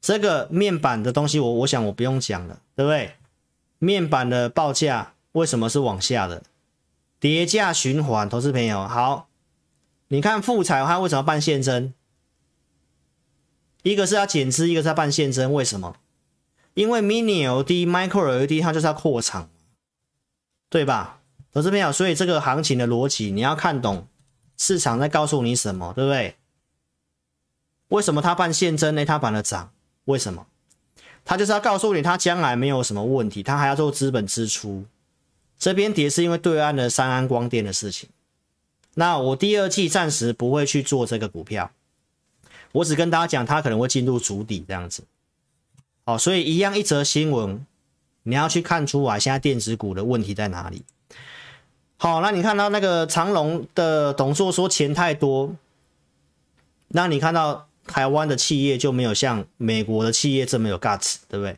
[0.01, 3.15] 这个面板的东西我，我想我不用讲了，对不对？
[3.79, 6.43] 面板的报价为什么是往下的？
[7.19, 9.29] 跌价循环，投资朋友好，
[10.09, 11.93] 你看富彩它为什么办现增？
[13.83, 15.97] 一个是要减资，一个是要办现增，为什么？
[16.75, 19.51] 因为 Mini LED、Micro LED 它就是要扩厂，
[20.69, 21.21] 对吧？
[21.53, 24.07] 投资朋友，所以这个行情的逻辑你要看懂
[24.57, 26.37] 市场在告诉你什么，对不对？
[27.89, 29.05] 为什么它办现增呢？
[29.05, 29.73] 它办了涨，
[30.05, 30.47] 为什么？
[31.25, 34.85] 他就是要告诉你他将来没有什么问题，他还要做资本支出。
[35.59, 38.09] 这边跌是因为对岸的三安光电的事情，
[38.95, 41.71] 那我第二季暂时不会去做这个股票，
[42.73, 45.05] 我只跟大家讲它可能会进入主底这样子。
[46.07, 47.67] 好，所以一样一则新闻，
[48.23, 50.83] 你要去看出来现在电子股的问题在哪里。
[51.99, 55.55] 好，那你看到那个长龙的董座说钱太多，
[56.89, 61.57] 那你看到台湾的企业就没有像美国的企业这么有 guts，对不对？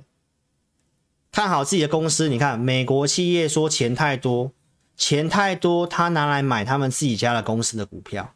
[1.30, 4.52] 看好自己的公司，你看美国企业说钱太多，
[4.96, 8.34] 钱太多，他拿来买他们自己家的公司的股票，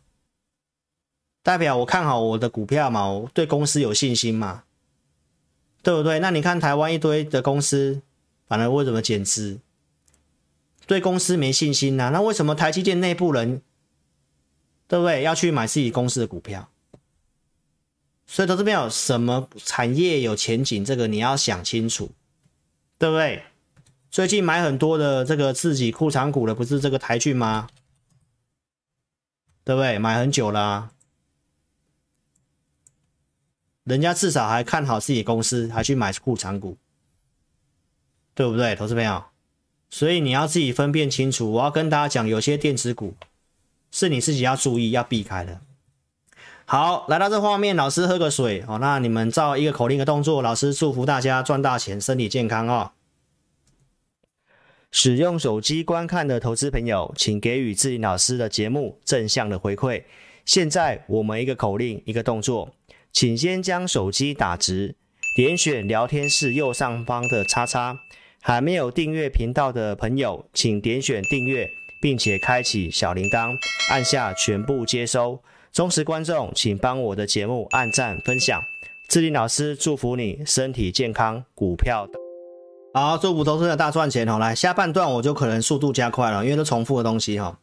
[1.42, 4.64] 代表我看好我的股票嘛，我对公司有信心嘛，
[5.82, 6.18] 对不对？
[6.20, 8.02] 那你看台湾一堆的公司，
[8.46, 9.58] 反而为什么减资？
[10.86, 13.60] 对公司没信心呐、那为什么台积电内部人，
[14.86, 15.22] 对不对？
[15.22, 16.68] 要去买自己公司的股票？
[18.26, 20.84] 所以投资朋友，什么产业有前景？
[20.84, 22.10] 这个你要想清楚。
[22.98, 23.42] 对不对？
[24.10, 27.68] 最近买很多的这个自己库藏股的，不是这个台郡吗？
[29.64, 29.98] 对不对？
[29.98, 30.92] 买很久了，
[33.84, 36.78] 人家至少还看好自己公司，还去买库藏股，
[38.34, 38.74] 对不对？
[38.74, 39.22] 投资朋友，
[39.90, 41.52] 所以你要自己分辨清楚。
[41.52, 43.14] 我要跟大家讲，有些电子股
[43.92, 45.60] 是你自己要注意、要避开的。
[46.68, 48.60] 好，来到这画面，老师喝个水。
[48.64, 52.90] 好，那你们照一个口令的动作，老师祝福大家赚大钱，身体健康哦。
[54.90, 60.02] 使用手机观看的投资朋友，请给予志霖老师的节目正向的回馈。
[60.44, 62.72] 现在我们一个口令，一个动作，
[63.12, 64.96] 请先将手机打直，
[65.36, 67.96] 点选聊天室右上方的叉叉。
[68.42, 71.68] 还没有订阅频道的朋友，请点选订阅，
[72.02, 73.56] 并且开启小铃铛，
[73.88, 75.40] 按下全部接收。
[75.76, 78.62] 忠实观众，请帮我的节目按赞分享。
[79.10, 82.08] 志霖老师祝福你身体健康，股票
[82.94, 84.38] 好，祝福投资者大赚钱哦！
[84.38, 87.58] 来，下半段我就可能速度加快了，因为都重复的东西哈。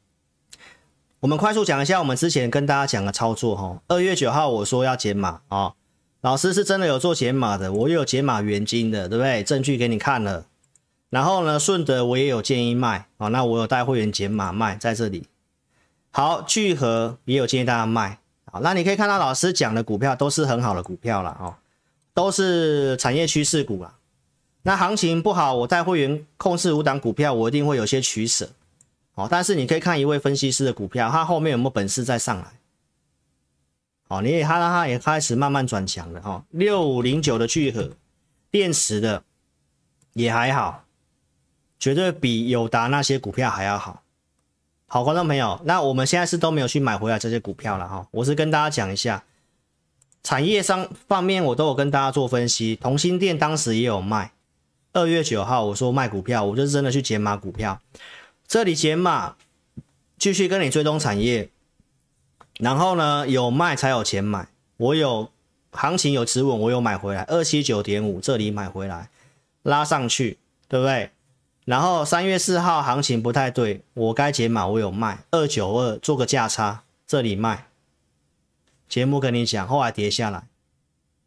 [1.22, 3.82] 我们快速讲一下我们之前跟大家讲的操作哈。
[3.88, 5.74] 二月九号我说要减码啊，
[6.22, 9.42] 老师是真的有做减码的，我有减码原金的，对不对？
[9.42, 10.46] 证据给你看了。
[11.10, 15.24] 然后呢，顺德我也有建议卖啊，那我有带会员减码卖在这里。
[16.16, 21.56] 好，聚合也有建议大家卖，好，那你可以看到老师讲的股票都是很好的股票了哦，
[22.14, 23.96] 都是产业趋势股啦。
[24.62, 28.48] 那行情不好，我带会员控制五档股票，我一定会有些取舍，
[29.16, 32.46] 哦，但是你可以看一位分析师的股票，他后面有没有本事再上来？
[34.10, 37.90] 哦，你也看到他也开始慢慢转强了哦，六五零九的聚合
[38.52, 39.24] 电池的
[40.14, 40.86] 也还好，
[41.80, 44.03] 绝对比友达那些股票还要好。
[44.94, 48.08] 好，观众朋友，那我们现在是都没有去买回来这些股票了哈。
[48.12, 49.24] 我是跟大家讲一下，
[50.22, 52.76] 产业上方面我都有跟大家做分析。
[52.76, 54.34] 同心电当时也有卖，
[54.92, 57.82] 二月九号我说卖股票，我就真的去减码股票。
[58.46, 59.36] 这里减码，
[60.20, 61.50] 继续跟你追踪产业，
[62.60, 64.48] 然后呢有卖才有钱买。
[64.78, 65.32] 我有
[65.72, 69.10] 行情有止稳，我有买回来，二七九点五这里买回来，
[69.64, 70.38] 拉上去，
[70.68, 71.10] 对不对？
[71.66, 77.68] 然后三月四号行情不太对，我该解码，我有卖二九二做个价差，这里卖。
[78.90, 80.44] 节目跟你讲，后来跌下来，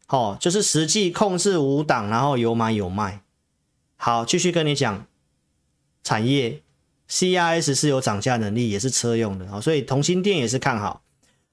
[0.06, 3.22] 好，就是实际控制五档，然后有买有卖。
[3.96, 5.06] 好，继续跟你讲，
[6.04, 6.60] 产业
[7.08, 11.00] CIS 是有涨价能力，也是车用的，所以同心电也是看好。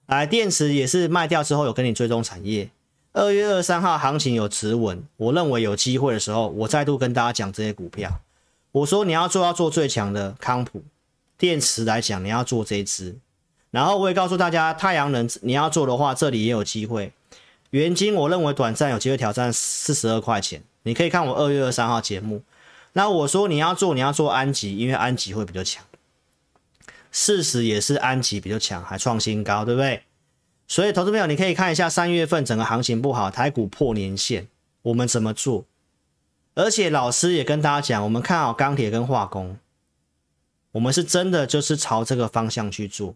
[0.07, 2.69] 来，电池也是卖掉之后有跟你追踪产业。
[3.13, 8.19] 二月二三号行情有止稳，我认为有机会的时候，我再度跟大家讲这些股票。
[8.73, 10.83] 我说你要做要做最强的康普
[11.37, 13.15] 电池来讲，你要做这一支，
[13.69, 17.13] 然后我也告诉大家，太阳能你要做的话，这里也有机会。
[17.69, 22.41] 元晶我认为短暂有机会挑战四十二块钱，你可以看我二月二三号节目。
[22.93, 25.83] 那我说你要做你要做安吉，因为安吉会比较强。
[27.11, 30.01] 事实也是安吉比较强，还创新高，对不对？
[30.67, 34.47] 所以，投资朋友，你可以看一下三月份整个行情不好，台股破年线，
[34.81, 35.65] 我们怎么做？
[36.55, 39.57] 而且老师也跟大家讲，我们看好钢铁跟化工，
[40.73, 43.15] 我们是真的就是朝这个方向去做，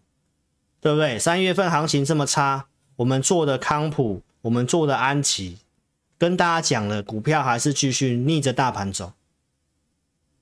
[0.80, 1.18] 对不对？
[1.18, 2.66] 三月份行情这么差，
[2.96, 5.58] 我们做的康普，我们做的安琪，
[6.18, 9.12] 跟大家讲了，股票还是继续逆着大盘走，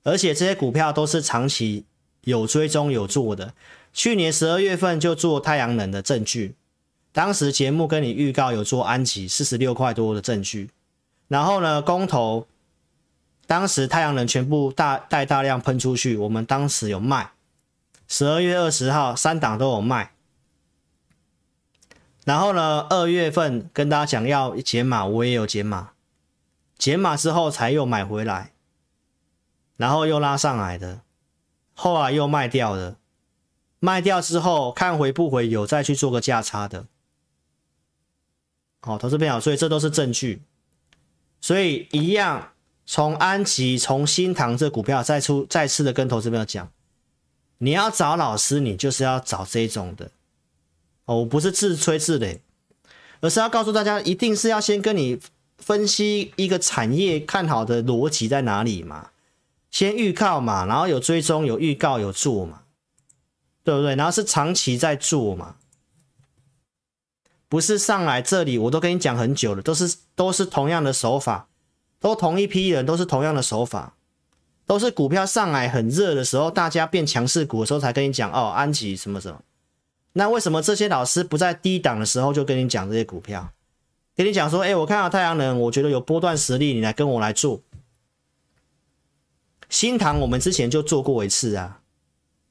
[0.03, 1.85] 而且这些股票都是长期
[2.23, 3.53] 有追踪有做的，
[3.93, 6.55] 去年十二月份就做太阳能的证据。
[7.13, 10.71] 当时节目跟你预告有做安琪四十六块多的证据，
[11.29, 12.47] 然后呢，公投，
[13.47, 17.31] 当时太阳能全部大带大量喷出去，我们当时有卖，
[18.09, 20.13] 十二月二十号三档都有卖，
[22.25, 25.93] 然后呢，二月份跟大家讲要减码，我也有减码，
[26.77, 28.53] 减码之后才又买回来，
[29.77, 31.03] 然后又拉上来的，
[31.75, 32.97] 后来又卖掉了，
[33.79, 36.87] 卖掉之后看回不回，有再去做个价差的。
[38.81, 40.43] 好，投资朋友，所以这都是证据，
[41.41, 42.53] 所以一样
[42.87, 46.71] 从安吉、从新塘这股票再出再次的跟投资朋友讲，
[47.59, 50.11] 你要找老师，你就是要找这种的。
[51.05, 52.39] 哦，我不是自吹自擂，
[53.21, 55.21] 而是要告诉大家，一定是要先跟你
[55.59, 59.11] 分析一个产业看好的逻辑在哪里嘛，
[59.71, 62.63] 先预告嘛，然后有追踪、有预告、有做嘛，
[63.65, 63.97] 对不对？
[63.97, 65.57] 然后是长期在做嘛。
[67.49, 71.49] 不是上来这里，我都跟你讲很久了，都是都是同样的手法，
[72.07, 73.97] 都同一批人，都是同样的手法，
[74.65, 79.43] 都是股票上来很热的时候，大家变强势股的时候才跟你讲哦，安吉什么什么。
[80.13, 83.51] 那为什么这些老师不在低档的时候就跟你讲这些股票？
[84.15, 87.61] 跟你讲说，哎，我看到太阳能，我觉得有波段实力，你来跟我来做。
[89.69, 91.81] 新塘我们之前就做过一次啊，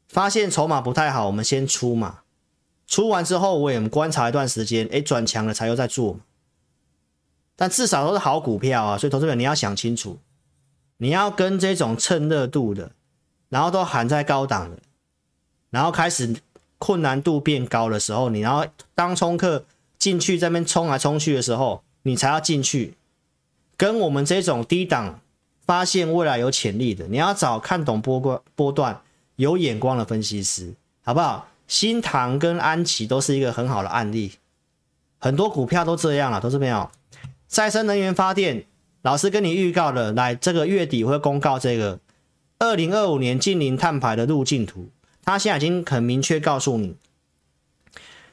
[0.10, 2.24] 发现筹码不太好，我们先出嘛。
[2.86, 6.20] 出完之后，我也观察一段时间，哎，转强了才又在做，
[7.56, 10.20] 但至少都是好股票啊，所以投资者你要想清楚，
[10.98, 12.92] 你要跟这种蹭热度的，
[13.50, 14.78] 然后都喊在高档的，
[15.70, 16.36] 然后开始
[16.78, 19.64] 困难度变高的时候，你要当冲客
[19.98, 22.96] 进去这边冲来冲去的时候，你才要进去，
[23.78, 25.22] 跟我们这种低档
[25.66, 29.02] 发现未来有潜力的，你要找看懂波波段
[29.38, 31.48] 有眼光的分析师，好不好？
[31.68, 34.34] 新唐跟安琪都是一个很好的案例，
[35.18, 36.92] 很多股票都这样了，投资朋友。
[37.48, 38.66] 再生能源发电，
[39.02, 42.00] 老师跟你预告了，来这个月底会公告这个
[42.60, 44.90] 二零二五年近零碳排的路径图，
[45.24, 46.96] 他现在已经很明确告诉你，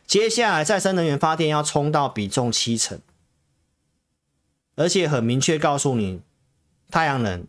[0.06, 3.00] 接下来再生能源发电要冲到比重七成，
[4.76, 6.20] 而且很明确告诉你，
[6.90, 7.46] 太阳能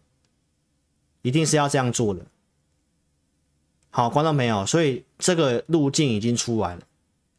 [1.21, 2.25] 一定是要这样做的。
[3.89, 6.81] 好，观众朋友，所以这个路径已经出来了，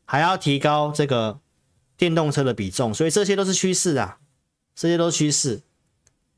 [0.04, 1.40] 还要提高这个
[1.96, 4.18] 电动车的比重，所以这些都是趋势啊，
[4.74, 5.62] 这些都是趋势。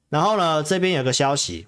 [0.08, 1.66] 然后呢，这边有个消息，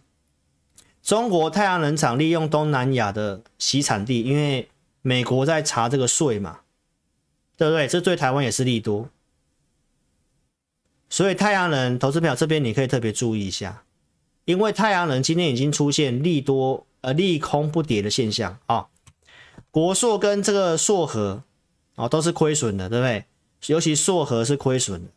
[1.02, 4.68] 中国太阳能厂利用东南亚的洗产地，因为
[5.02, 6.60] 美国在查这个税嘛，
[7.56, 7.88] 对不对？
[7.88, 9.08] 这对台湾也是利多，
[11.08, 13.82] 所以太阳能投资票这边你可以特别注意一下，
[14.44, 16.84] 因为太阳能今天已经出现利多。
[17.00, 18.88] 呃，利空不跌的现象啊、
[19.70, 21.44] 国硕跟这个硕和
[21.94, 23.24] 哦都是亏损的，对不对？
[23.66, 25.10] 尤其硕和是亏损的。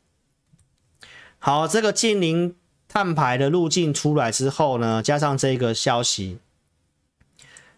[1.40, 2.56] 好，这个净零
[2.88, 6.40] 碳排的路径出来之后呢，加上这个消息，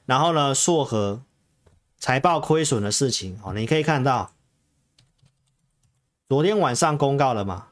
[0.05, 1.21] 然后呢，硕和
[1.97, 4.33] 财报亏损的事情哦，你可以看到，
[6.27, 7.67] 昨天晚上公告了嘛，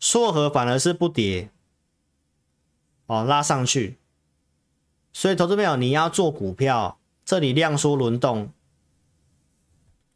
[0.00, 1.50] 硕和反而是不跌，
[3.06, 3.98] 哦，拉上去。
[5.12, 8.52] 所以，投资朋友，你要做股票，这里量缩轮动，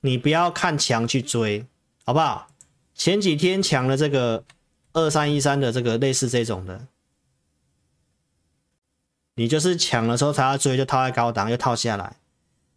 [0.01, 1.67] 你不要看强去追，
[2.05, 2.49] 好不好？
[2.95, 4.45] 前几天抢了这个
[4.93, 6.87] 二三一三的这个类似这种的，
[9.35, 12.17] 你就是抢的时候才要追，就套在高档又套下来，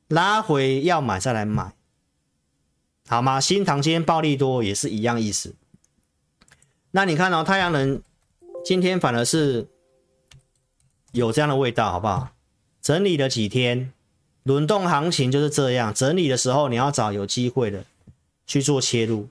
[0.08, 1.74] 拉回要买再来买，
[3.08, 3.42] 好吗？
[3.42, 5.56] 新唐今天暴利多也是一样意思。
[6.92, 8.02] 那你看哦，太阳能
[8.64, 9.68] 今天反而是。
[11.14, 12.30] 有这样的味道，好不好？
[12.82, 13.92] 整理了几天，
[14.44, 15.94] 轮动行情就是这样。
[15.94, 17.86] 整理的时候，你要找有机会的
[18.46, 19.28] 去做切入。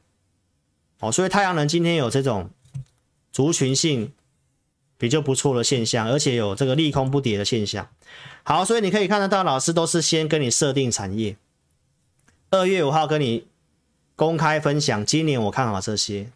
[1.01, 2.51] 哦，所以太阳能今天有这种
[3.33, 4.13] 族群性
[4.99, 7.89] 比较不错的现象，而且有这个利空不跌的现象。
[8.43, 11.37] 好，所以你可以看得到，老师都是先跟你设定产业。
[12.51, 13.47] 二月五号跟你
[14.15, 16.31] 公开分享，今年我看好这些。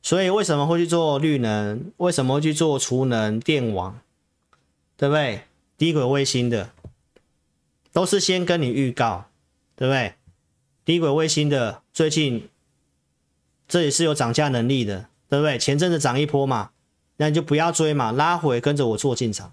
[0.00, 1.90] 所以为什么会去做绿能？
[1.96, 3.98] 为什么会去做储能电网？
[4.96, 5.42] 对不对？
[5.76, 6.70] 低轨卫星的，
[7.92, 9.30] 都是先跟你预告，
[9.76, 10.14] 对不对？
[10.84, 12.48] 低轨卫星的最近
[13.66, 15.58] 这也是有涨价能力的，对不对？
[15.58, 16.70] 前阵子涨一波嘛，
[17.16, 19.52] 那你就不要追嘛，拉回跟着我做进场，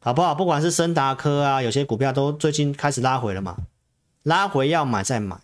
[0.00, 0.34] 好不好？
[0.34, 3.56] 不管是升达科啊，有些股票都最近开始拉回了嘛，
[4.22, 5.40] 拉回要买再买，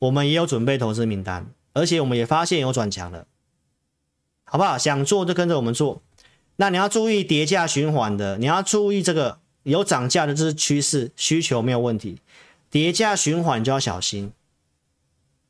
[0.00, 3.26] 我们也有准备投资名单，而且我们也发现有转强了，
[4.44, 4.76] 好不好？
[4.76, 6.02] 想做就跟着我们做。
[6.56, 9.38] 那你要注意跌价循环的，你要注意这个
[9.72, 12.20] 有涨价的这是趋势，需求没有问题，
[12.70, 14.32] 跌价循环就要小心，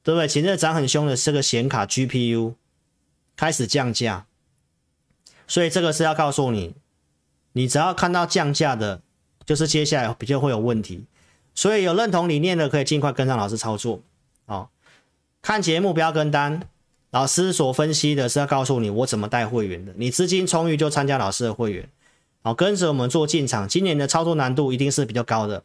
[0.02, 0.26] 对不对？
[0.26, 2.54] 前阵涨很凶的这个显卡 GPU
[3.36, 4.26] 开始降价，
[5.46, 6.74] 所以这个是要告诉你，
[7.52, 9.02] 你只要看到降价的，
[9.44, 11.04] 就是接下来比较会有问题，
[11.54, 14.02] 所以有认同理念的可以尽快跟上老师操作，
[14.46, 14.70] 哦，
[15.42, 16.62] 看节目不要跟单。
[17.10, 21.88] 老师所分析的是要告诉你我怎么带会员的，你资金充裕就参加老师的会员，
[22.46, 23.66] 好，跟着我们做进场。
[23.66, 25.64] 今年的操作难度一定是比较高的。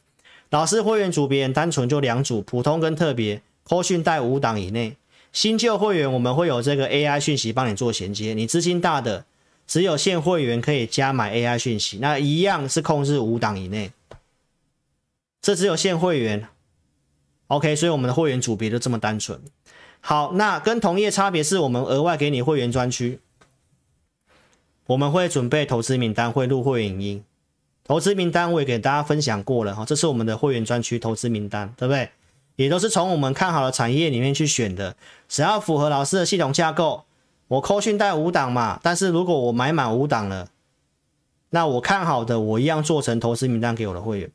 [0.49, 4.97] 老师会员组别单纯就两组，普通跟特别，扣讯带五档以内。
[5.31, 9.25] 新旧会员我们会有这个 AI 讯息帮你做衔接，你资金大的
[9.67, 13.91] 只有现会员可以加买 AI 讯息，那一样是控制五档以内。
[15.39, 16.47] 这只有现会员
[17.45, 19.39] ，OK，所以我们的会员组别就这么单纯。
[19.99, 23.19] 好，那跟同业差别是我们额外给你会员专区，
[24.91, 27.23] 我们会准备投资名单，会录会员影音。
[27.83, 32.09] 投资名单我也给大家分享过了哈，这是我们的会员专区投资名单，对不对？
[32.57, 34.97] 也都是从我们看好的产业里面去选的，
[35.29, 37.05] 只要符合老师的系统架构，
[37.47, 38.79] 我扣讯带五档嘛。
[38.83, 40.49] 但是如果我买满五档了，
[41.51, 44.29] 那我看好的我一样做成投资名单给我的会员。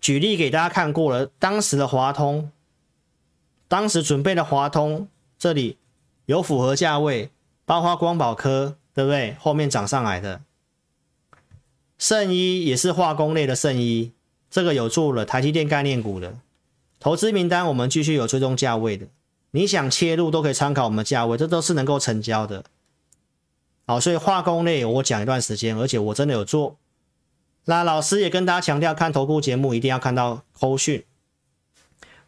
[0.00, 2.50] 举例给大家看过了，当时的华通。
[3.68, 5.78] 当时准备的华通这里
[6.26, 7.30] 有符合价位，
[7.64, 9.36] 包括光宝科，对不对？
[9.38, 10.40] 后面涨上来的
[11.98, 14.12] 圣一也是化工类的圣一，
[14.50, 16.38] 这个有做了台积电概念股的
[16.98, 19.06] 投资名单，我们继续有追踪价位的，
[19.50, 22.64] 你想切入都可以参考我们的价位，这都是能够成交的。
[23.86, 26.78] 好，所以化工类我讲一段时间，而且我真的有做。
[27.66, 31.04] 那老师也跟大家强调，看投顾节目一定要看到扣讯。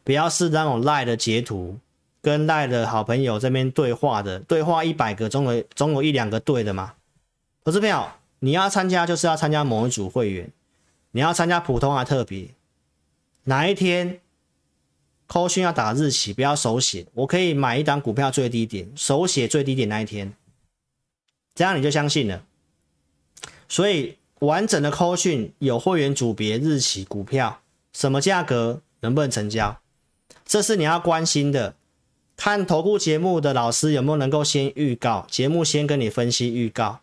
[0.04, 1.78] 不要是那种赖的截图，
[2.20, 6.94] 跟赖的好朋友这边对话的，对话一百个，总有总有一两个对的嘛。
[7.64, 8.08] 投资朋友，
[8.40, 10.50] 你要参加就是要参加某一组会员，
[11.12, 12.48] 你要参加普通还特别，
[13.44, 14.20] 哪一天
[15.26, 20.32] 扣讯要打日期，不要手写，我可以买一档股票最低点，手写最低点那一天，
[21.54, 22.42] 这样你就相信了。
[23.68, 27.60] 所以完整的扣讯有会员组别、日期、股票，
[27.92, 29.78] 什么价格，能不能成交？
[30.46, 31.74] 这是你要关心的，
[32.38, 37.00] 看投顾节目的老师有没有能够先预告，节目先跟你分析预告，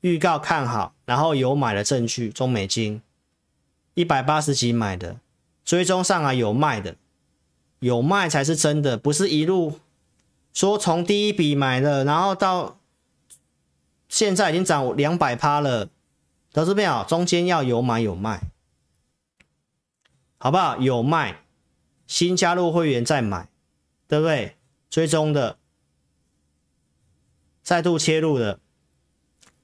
[0.00, 3.02] 预告看好，然后有买的证据，中美金
[3.92, 5.18] 一百八十几买的，
[5.62, 6.96] 追踪上来有卖的，
[7.80, 9.78] 有卖才是真的，不是一路
[10.54, 12.78] 说从第一笔买的，然后到
[14.08, 15.90] 现在已经涨两百趴了，
[16.50, 17.04] 投资没有？
[17.06, 18.40] 中间要有买有卖，
[20.38, 20.78] 好不好？
[20.78, 21.40] 有卖。
[22.06, 23.48] 新加入会员再买，
[24.08, 24.56] 对不对？
[24.92, 25.56] 追踪的，
[27.62, 28.60] 再度切入的，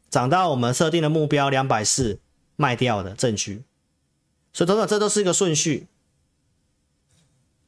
[0.08, 2.18] 涨到我们设定的目标两百四，
[2.56, 3.62] 卖掉的证据。
[4.54, 5.86] 所以等等，这都是一个顺序。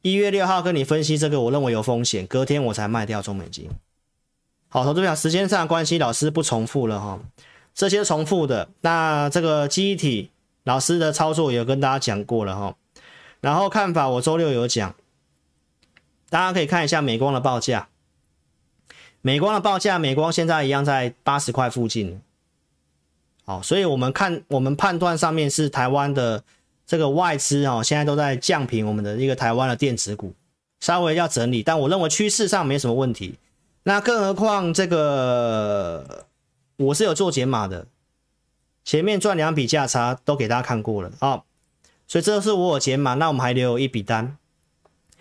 [0.01, 3.69] 一月六号跟你分析这个，我认为有风险，隔天我才卖掉中美金。
[4.71, 7.21] 好，投资表时间上关系，老师不重复了哈。
[7.75, 10.31] 这些重复的，那这个记忆体
[10.65, 12.75] 老师的操作也有跟大家讲过了哈。
[13.43, 14.95] 然后看法，我周六有讲，
[16.31, 17.89] 大家可以看一下美光的报价。
[19.21, 22.23] 美光的报价，美光现在一样在八十块附近。
[23.45, 26.43] 好，所以我们看，我们判断上面是台湾的
[26.87, 30.33] 这个外资哦，现在都在降评我们的一个台湾的电子股，
[30.79, 33.39] 稍微要整理，但我认为趋势上没什么问题。
[33.83, 36.27] 那更何况这个
[36.77, 37.87] 我是有做减码的，
[38.85, 41.43] 前面赚两笔价差都给大家看过了啊。
[42.07, 44.39] 所以这是我有减码，那我们还留有一笔单。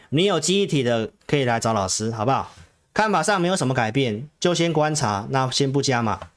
[0.09, 2.51] 你有记忆体的可以来找老师，好不好？
[2.93, 6.31] 看法上没有什么改变，就先观察，那先不加嘛。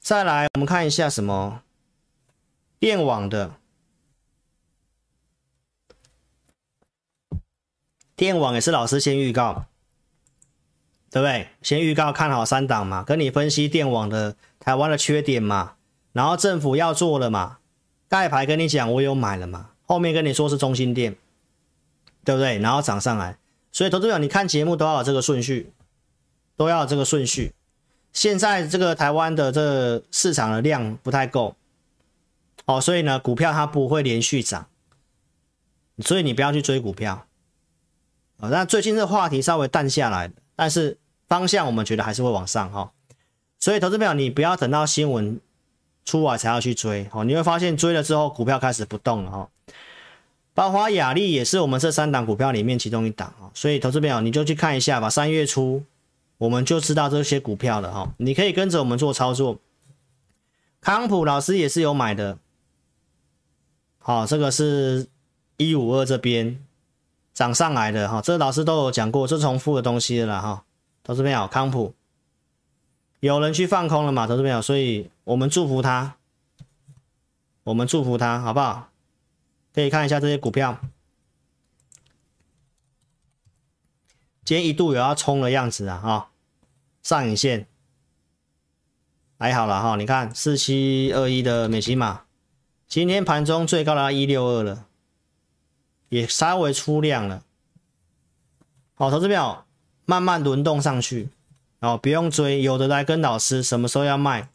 [0.00, 1.62] 再来，我们看一下什么
[2.80, 3.54] 电网的，
[8.16, 9.66] 电网也是老师先预告，
[11.10, 11.48] 对不对？
[11.62, 15.74] 先预告看好三档嘛，跟你分析电网的台湾的缺点嘛，
[16.12, 17.58] 然后政府要做了嘛。
[18.08, 19.70] 盖牌跟你讲，我有买了嘛？
[19.86, 21.16] 后面跟你说是中心电，
[22.24, 22.58] 对不对？
[22.58, 23.36] 然后涨上来，
[23.70, 25.72] 所以投资者你看节目都要有这个顺序，
[26.56, 27.52] 都要有这个顺序。
[28.12, 31.56] 现在这个台湾的这个市场的量不太够，
[32.66, 34.66] 哦，所以呢，股票它不会连续涨，
[36.00, 37.26] 所以你不要去追股票。
[38.38, 42.92] 啊，那最近这个话题稍微淡下来，但是方向我们觉得还是会往上哈。
[43.58, 45.40] 所以投资朋友，你不要等到新闻
[46.04, 49.48] 出来才要去追哦，你会发现追了之后股票开始不动了哈。
[50.54, 55.08] 包括亚力也是我们这三档股票里面其中一档啊，所以投资朋友你就去看一下吧。
[55.08, 55.82] 三月初
[56.38, 59.58] 我们就知道这些股票了哈，你可以跟着我们做操作。
[60.80, 62.36] 康普老师也是有买的，
[63.98, 65.06] 好，这个是
[65.56, 66.58] 一五二这边
[67.32, 70.64] 涨上来的哈，这老师都有讲过，这重复的东西了哈。
[71.02, 71.94] 投资朋友，康普
[73.20, 74.26] 有人去放空了嘛？
[74.26, 76.16] 投资朋友，所以我们祝福他，
[77.64, 78.91] 我们祝福他，好不好？
[79.74, 80.78] 可以看一下这些股票，
[84.44, 86.30] 今天一度有要冲的样子啊，哈，
[87.02, 87.66] 上影线。
[89.38, 92.22] 还好了哈，你看四七二一的美琪玛，
[92.86, 94.86] 今天盘中最高到一六二了，
[96.10, 97.42] 也稍微出量了，
[98.94, 99.66] 好，投资票
[100.04, 101.30] 慢慢轮动上去，
[101.80, 104.48] 哦，不用追，有的来跟老师什么时候要卖，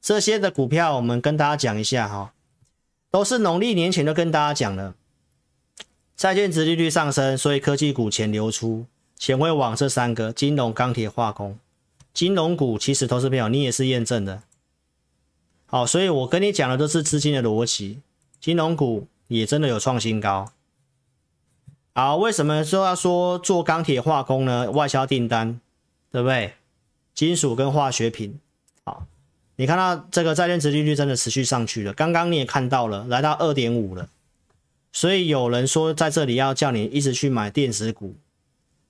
[0.00, 2.33] 这些的股票我们跟大家讲一下哈。
[3.14, 4.96] 都是农历年前就跟大家讲了，
[6.16, 8.86] 债券殖利率上升，所以科技股钱流出，
[9.16, 11.56] 钱会往这三个金融、钢铁、化工。
[12.12, 14.42] 金融股其实投资朋友你也是验证的，
[15.66, 18.00] 好，所以我跟你讲的都是资金的逻辑。
[18.40, 20.50] 金融股也真的有创新高。
[21.94, 24.72] 好，为什么说要说做钢铁、化工呢？
[24.72, 25.60] 外销订单，
[26.10, 26.54] 对不对？
[27.14, 28.40] 金属跟化学品，
[28.84, 29.06] 好。
[29.56, 34.08] 你看到这个债券殖利率真的持续上去了，刚刚你也看到了，来到二点五了。
[34.92, 38.16] 所以有人说在这里要叫你一直去买电子股。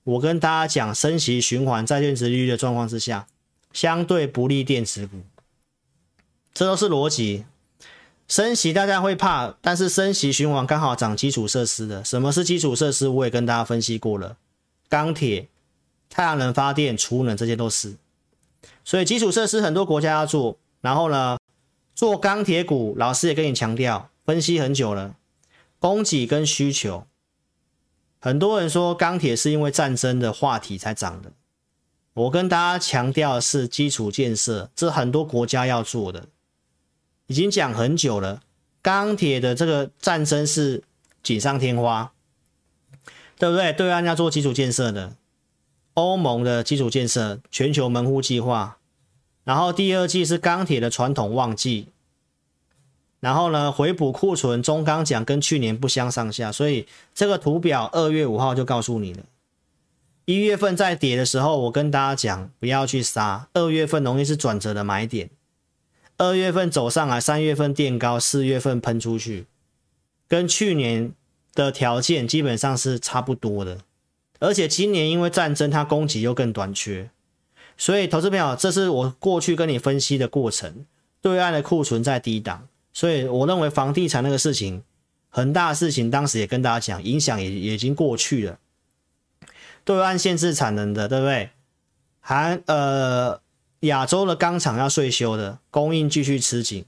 [0.03, 3.27] 我跟大家讲，升息循环债券殖利率的状况之下，
[3.73, 5.21] 相对不利电子股，
[6.53, 7.45] 这都是逻辑。
[8.27, 12.03] 升息大家会怕，但是升息循环刚好涨基础设施的。
[12.03, 13.07] 什么是基础设施？
[13.07, 14.37] 我也跟大家分析过了，
[14.89, 15.47] 钢铁、
[16.09, 17.95] 太阳能发电、储能这些都是。
[18.85, 21.37] 所以基础设施很多国家要做，然后呢，
[21.95, 25.15] 做钢铁股，老师也跟你强调，分析很久了，
[25.79, 27.07] 供给跟需求。
[28.19, 31.31] 很多人说钢铁是因为战争的话题才涨的，
[32.13, 36.27] 我跟大家强调的是基础建设，这很多国家要做的，
[37.27, 38.43] 已经讲很久了。
[38.83, 40.83] 钢铁的这个战争是
[41.23, 42.13] 锦上添花，
[43.39, 43.73] 对不对？
[43.73, 45.15] 对岸要做基础建设的。
[45.95, 48.77] 欧盟的基础建设、全球门户计划，
[49.43, 51.87] 然后第二季是钢铁的传统旺季，
[53.19, 59.23] 然后呢，回补库存，中钢奖跟去年不相上下，所以这个图表二月五号就告诉你了。
[60.25, 65.29] 一月份在跌的时候，我跟大家讲不要去杀，二月份容易是转折的买点。
[66.17, 69.45] 二月份走上来，三月份垫高，四月份喷出去，
[70.27, 71.11] 跟去年
[71.53, 73.79] 的条件基本上是差不多的。
[74.39, 77.09] 而且今年因为战争，它供给又更短缺，
[77.77, 80.85] 所以投资朋友，这是我过去跟你分析的过程。
[81.21, 84.83] 对岸的库存在低档，所以我认为房地产那个事情，
[85.29, 88.59] 很大的事情，当时也跟大家讲，影响也已经过去了。
[89.83, 91.49] 对岸限制产能的，对不对？
[92.19, 93.41] 还呃，
[93.81, 96.85] 亚洲的钢厂要税休的，供应继续吃紧。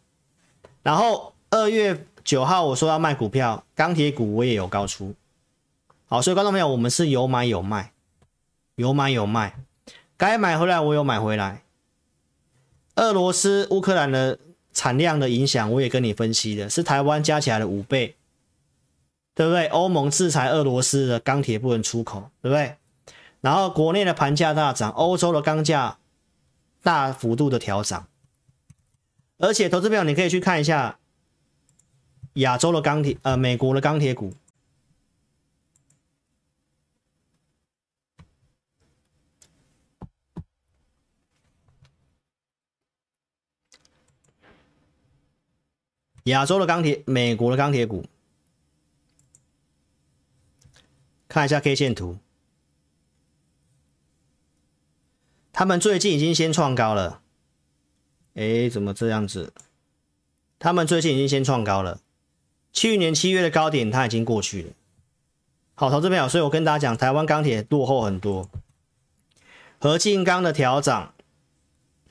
[0.83, 5.15] 然后二月九号我说要卖股票，钢铁股我也有高出。
[6.09, 7.91] 好，所以观众朋友，我们是有买有卖，
[8.75, 9.59] 有买有卖，
[10.15, 11.63] 该买回来我有买回来。
[12.95, 14.39] 俄罗斯、乌克兰的
[14.71, 18.15] 产量的影响，我也跟你分析的，是台湾加起来的五倍，
[19.35, 19.67] 对不对？
[19.67, 22.77] 欧盟制裁俄罗斯的钢铁不能出口，对不对？
[23.41, 25.97] 然后国内的盘价大涨，欧洲的钢价
[26.81, 28.07] 大幅度的调涨，
[29.39, 30.97] 而且投资朋友，你可以去看一下
[32.35, 34.33] 亚洲的钢铁，呃，美国的钢铁股。
[46.27, 48.05] 亚洲的钢铁，美国的钢铁股，
[51.29, 52.17] 看一下 K 线图，
[55.53, 57.21] 他们最近已经先创高了。
[58.33, 59.53] 哎，怎么这样子？
[60.59, 62.01] 他们最近已经先创高了，
[62.73, 64.69] 去年七月的高点它已经过去了。
[65.75, 68.49] 好，投资朋友，所以我跟大家讲，台湾钢铁落后很多，
[69.79, 71.13] 合金钢的调涨，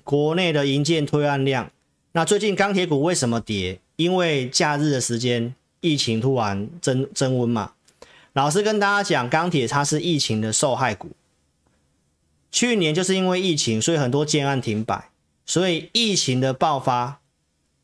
[0.04, 1.70] 国内的银建推案量，
[2.12, 3.80] 那最近钢铁股为什么跌？
[3.96, 7.72] 因为假日的时间，疫情突然增增温嘛。
[8.32, 11.10] 老师跟大家讲，钢铁它是疫情的受害股。
[12.52, 15.10] 去年就是因为疫情，所以很多建案停摆，
[15.44, 17.20] 所以疫情的爆发，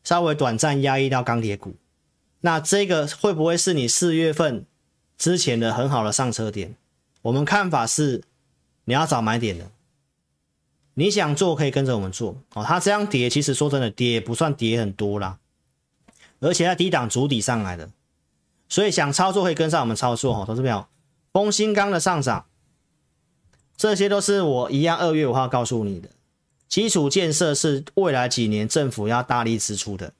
[0.03, 1.75] 稍微短暂压抑到钢铁股。
[2.41, 4.65] 那这个会不会是你四月份
[5.17, 6.75] 之前的很好的上车点？
[7.23, 8.21] 我们看法是，
[8.85, 9.69] 你要找买点的。
[10.95, 12.63] 你想做可以跟着我们做哦。
[12.63, 15.39] 它这样跌，其实说真的，跌也不算跌很多啦，
[16.43, 17.89] 而且在低档筑底上来的，
[18.67, 20.43] 所以想操作可以跟上我们操作哦。
[20.45, 20.85] 投资朋友，
[21.31, 22.45] 丰兴钢的上涨，
[23.77, 26.09] 这些都是我一样二月五号告诉你的，
[26.67, 30.13] 基础建设是未来几年政府要大力支出的。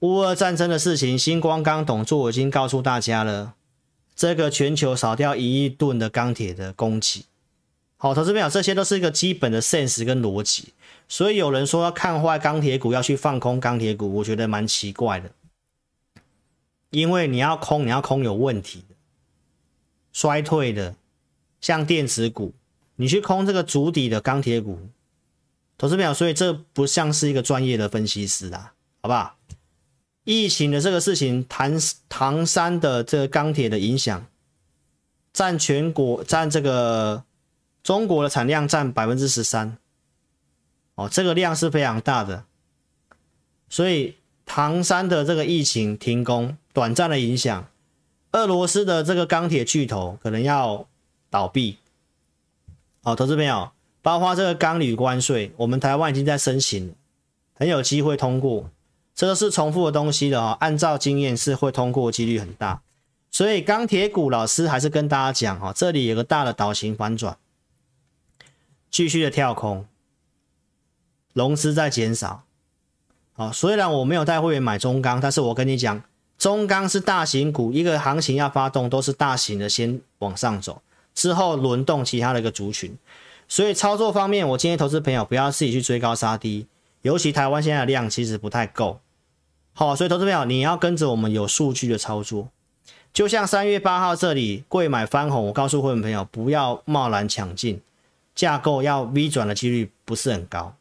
[0.00, 3.54] 乌俄战争的事情，新光钢董座已经告诉大家了，
[4.14, 7.24] 这个全球少掉一亿吨的钢铁的供给。
[7.96, 10.72] 好，投资朋友，这些都是一个基本的 sense 跟逻辑。
[11.08, 15.30] 所以有人说要看坏钢铁股，要去放空钢铁股，我觉得蛮奇怪的。
[16.90, 18.94] 因为你要空，你要空有问题的、
[20.12, 20.94] 衰退的，
[21.60, 22.54] 像电子股，
[22.96, 24.78] 你去空这个筑底的钢铁股，
[25.76, 29.36] 投资朋友，所以这不像是一个专业的分析师啊，好不好？
[30.24, 31.72] 疫情的这个事情，唐
[32.08, 34.26] 唐山的这个钢铁的影响，
[35.32, 37.24] 占全国占这个
[37.82, 39.78] 中国的产量占百分之十三，
[40.98, 42.42] 哦，这个量是非常大的，
[43.68, 47.68] 所以唐山的这个疫情停工，短暂的影响，
[48.32, 50.88] 俄罗斯的这个钢铁巨头可能要
[51.30, 51.78] 倒闭，
[53.04, 53.70] 好，投资朋友，
[54.02, 56.92] 包括这个钢铝关税，我们台湾已经在申请，
[57.54, 58.68] 很有机会通过。
[59.14, 62.82] 这个是重复的东西的哦，按照经验是会通过几率很大，
[63.30, 67.38] 所以钢铁股老师还是跟大家讲哦，这里有个大的岛型反转，
[68.90, 69.86] 继续的跳空，
[71.38, 72.42] 融资在减少，
[73.34, 76.02] 好，虽然我没有带会员买中钢，但是我跟你讲，
[76.36, 80.82] 中钢是大型股，一个行情要发动都是大型的先往上走，
[81.14, 82.98] 之后轮动其他的一个族群，
[83.46, 86.66] 所以操作方面，我建议投资朋友不要自己去追高杀低，
[87.02, 88.98] 尤其台湾现在的量其实不太够。
[89.74, 92.48] 好，所以投资朋友，你要跟着我们有数据的操作，
[93.12, 97.80] 就像三月八号这里贵买翻红，我告诉会员朋友不要贸然抢进，
[98.34, 100.74] 架构要 V 转的几率不是很高。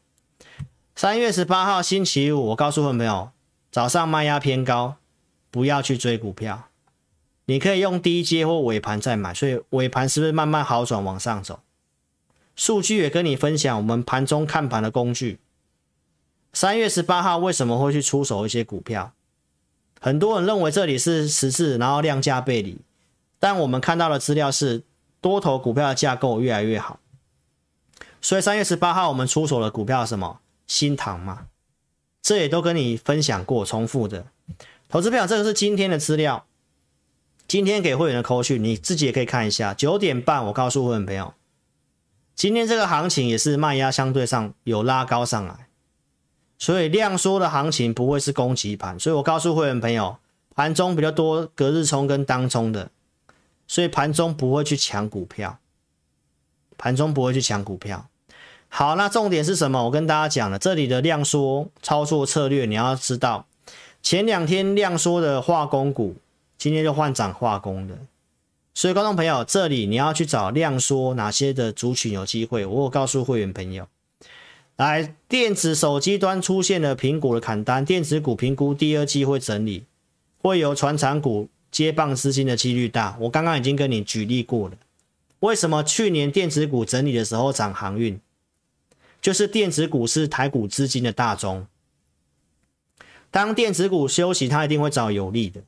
[1.00, 3.30] 三月十八号星期五，我告诉朋友
[3.70, 4.96] 早上卖压偏高，
[5.52, 6.70] 不要去追股票，
[7.46, 11.60] 你可以用低阶或尾盘再买，所以尾盘是不是慢慢好转往上走？
[12.56, 15.38] 数据也跟你分享，我们盘中看盘的工具。
[16.52, 19.14] 三月十八号为什么会去出手一些股票？
[20.02, 22.82] 很多人认为这里是十字，然后量价背离，
[23.38, 24.82] 但我们看到的资料是
[25.22, 27.00] 多头股票的架构越来越好。
[28.20, 30.40] 所以三月十八号我们出手的股票是什么？
[30.68, 31.48] 新塘嘛，
[32.22, 34.28] 这也都跟你分享过，重复的。
[34.90, 36.46] 投资票这个是今天的资料，
[37.48, 39.74] 今天给会员的扣讯，你自己也可以看一下。
[39.74, 41.34] 九点半我告诉会员朋友，
[42.36, 45.68] 今天这个行情也是卖压相对上有拉高上来。
[46.60, 50.18] 所以量缩的行情不会是攻击盘，所以我告诉会员朋友，
[50.56, 52.90] 盘中比较多隔日冲跟当冲的，
[53.68, 55.60] 所以盘中不会去抢股票，
[56.78, 58.10] 盘中不会去抢股票。
[58.70, 59.86] 好，那重点是什么？
[59.86, 63.48] 我跟大家讲了，这里的量缩操作策略，你要知道，
[64.04, 66.16] 前两天量缩的化工股，
[66.58, 67.98] 今天就换涨化工的，
[68.74, 73.88] 所以观众朋友，这里你要去找量缩哪些的族群有机会，我有告诉会员朋友。
[74.76, 79.86] 来，电子手机端出现了苹果的砍单，电子股评估第二季会整理，
[80.40, 83.18] 会由传产股接棒资金的几率大。
[83.22, 84.76] 我刚刚已经跟你举例过了，
[85.40, 88.20] 为什么去年电子股整理的时候涨航运，
[89.28, 91.68] 就是电子股是台股资金的大宗。
[93.30, 95.64] 当电子股休息，它一定会找有利的。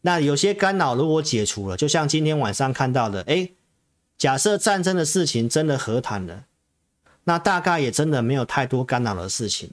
[0.00, 3.54] 那有些干扰如果解除了，就像今天晚上看到的，诶，
[4.18, 6.46] 假设战争的事情真的和谈了。
[7.22, 9.70] 那大概也真的没有太多干扰的事情，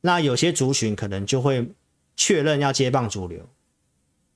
[0.00, 1.70] 那有些族群可能就会
[2.16, 3.48] 确认要接棒主流，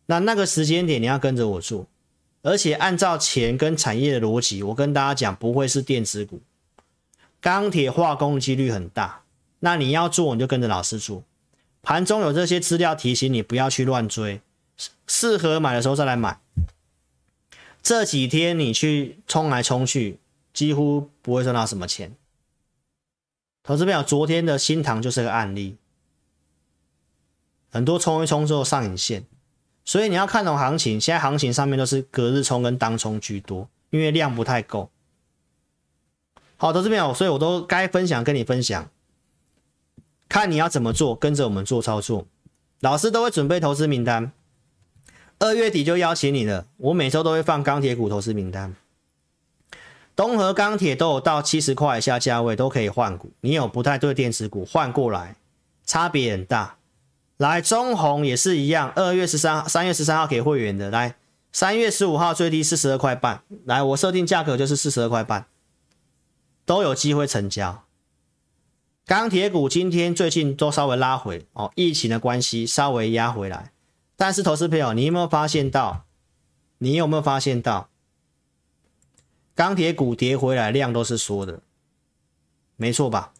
[0.06, 1.88] 那那个时间点你要跟着我做，
[2.42, 6.40] 而且按照钱跟产业的逻辑，我跟大家讲不会是电子股，
[7.44, 9.20] 钢铁化工的几率很大，
[9.58, 11.22] 那你要做你就跟着老师做，
[11.82, 14.40] 盘中有这些资料提醒你不要去乱追，
[15.06, 16.40] 适合买的时候再来买，
[17.82, 20.18] 这几天你去冲来冲去，
[20.54, 22.16] 几乎不会赚到什么钱。
[23.62, 25.76] 投资朋友，昨天的新唐就是个案例，
[27.70, 29.26] 很多冲一冲之后上影线，
[29.84, 30.98] 所以你要看懂行情。
[30.98, 34.90] 现在行情上面都是隔日冲跟当冲居多，因为量不太够。
[36.64, 38.88] 好，投资朋友，所以我都该分享跟你分享，
[40.30, 42.26] 看你要怎么做，跟着我们做操作。
[42.80, 44.32] 老师都会准备投资名单，
[45.38, 46.64] 二月底就邀请你了。
[46.78, 48.74] 我每周都会放钢铁股投资名单。
[50.16, 55.36] 东和钢铁都有到七十块以下价位都可以换股，你有不太对电子股换过来，
[55.84, 56.76] 差别很大。
[57.36, 61.16] 来，中鸿也是一样，二月十三、三月十三号给会员的，来，
[61.52, 65.44] 三月十五号最低四十二块半，来，我设定价格就是四十二块半，
[66.64, 67.84] 都有机会成交。
[69.06, 73.72] 钢铁股今天最近都稍微拉回哦，疫情的关系稍微压回来，
[74.16, 76.06] 但是投资朋友，你有没有发现到？
[76.78, 77.88] 你有没有发现到？
[79.54, 81.60] 钢铁股跌回来量都是缩的，
[82.76, 83.32] 没错吧？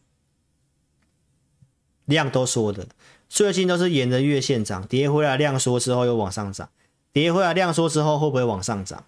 [2.04, 2.86] 量都缩的。
[3.28, 6.68] 最近都是沿着月线涨，跌回来量缩之后又往上涨，
[7.10, 9.04] 跌回来量缩之后会不会往上涨？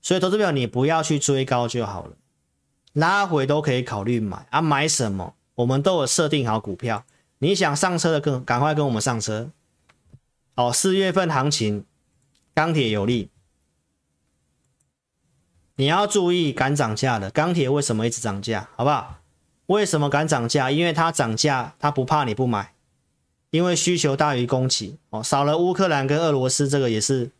[0.00, 2.16] 所以投资朋友你不要去追高就好了，
[2.96, 4.60] 拉回都可以考虑买啊。
[4.60, 5.34] 买什么？
[5.56, 7.04] 我们都有设定好股票，
[7.38, 9.50] 你想上车的更赶快跟我们上车。
[10.54, 11.84] 哦，四月份行情
[12.54, 13.30] 钢铁有利，
[15.76, 18.68] 你要注意敢涨价的钢铁为什么一直涨价？
[18.76, 19.20] 好不好？
[19.66, 20.70] 为什么敢涨价？
[20.70, 22.72] 因为它涨价，它不怕你不买。
[23.50, 27.30] 因为需求大于供给哦，少了乌克兰跟俄罗斯，这个也是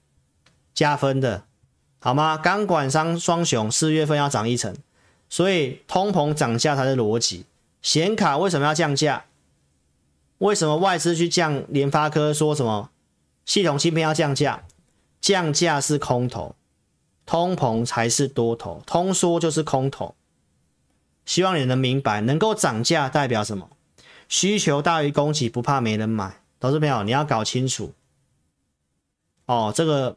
[0.73, 1.45] 加分的，
[1.99, 2.37] 好吗？
[2.37, 4.75] 钢管商双雄四月份要涨一成，
[5.29, 7.45] 所以通膨涨价才是逻辑。
[7.83, 9.27] 显卡为什么要降价？
[10.39, 11.65] 为什么外资去降？
[11.69, 12.91] 联发科说什么
[13.45, 14.65] 系统芯片要降价？
[15.21, 16.55] 降价是空头，
[17.25, 20.15] 通膨才是多头，通缩就是空头。
[21.25, 23.71] 希望你能明白，能够涨价代表什么？
[24.29, 26.43] 需求大于供给，不怕没人买。
[26.61, 27.93] 投资朋友，你要搞清楚
[29.47, 29.73] 哦。
[29.75, 30.17] 这个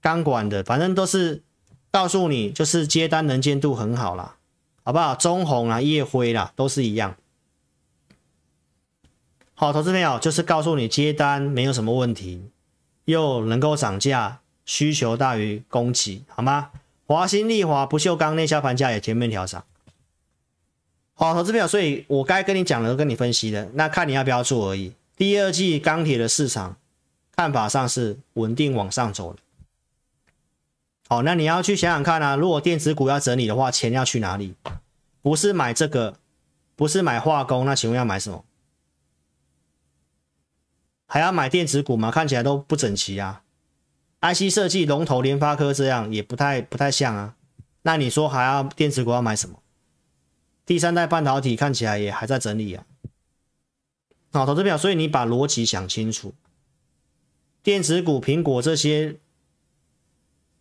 [0.00, 1.42] 钢管的，反正都是
[1.90, 4.36] 告诉你，就是接单能见度很好啦，
[4.84, 5.14] 好不好？
[5.14, 7.16] 中鸿啊、夜辉啦，都是一样。
[9.54, 12.50] 好，投资朋友就是告诉你接单没有什么问题，
[13.04, 16.70] 又能够涨价，需求大于供给，好吗？
[17.06, 19.64] 华新丽华、不锈钢内销盘价也全面调涨。
[21.14, 24.92] 好，投资朋友，所以我该跟你讲的都跟你分析的，那看你要不要做而已。
[25.16, 26.76] 第二季钢铁的市场
[27.36, 29.40] 看法上是稳定往上走的。
[31.10, 34.54] 好，那你要去想想看啊，如果电子股要整理的话，钱要去哪里？
[35.20, 36.20] 不是买这个，
[36.76, 38.44] 不是买化工，那请问要买什么？
[41.06, 42.12] 还要买电子股吗？
[42.12, 43.42] 看起来都不整齐啊。
[44.20, 47.34] IC 设计龙头联发科这样也不太不太像啊。
[47.82, 49.60] 那你说还要电子股要买什么？
[50.64, 52.86] 第三代半导体看起来也还在整理啊，
[54.30, 56.32] 好，投资表，所以你把逻辑想清楚，
[57.64, 59.16] 电子股、苹果这些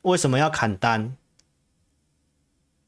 [0.03, 1.15] 为什么要砍单？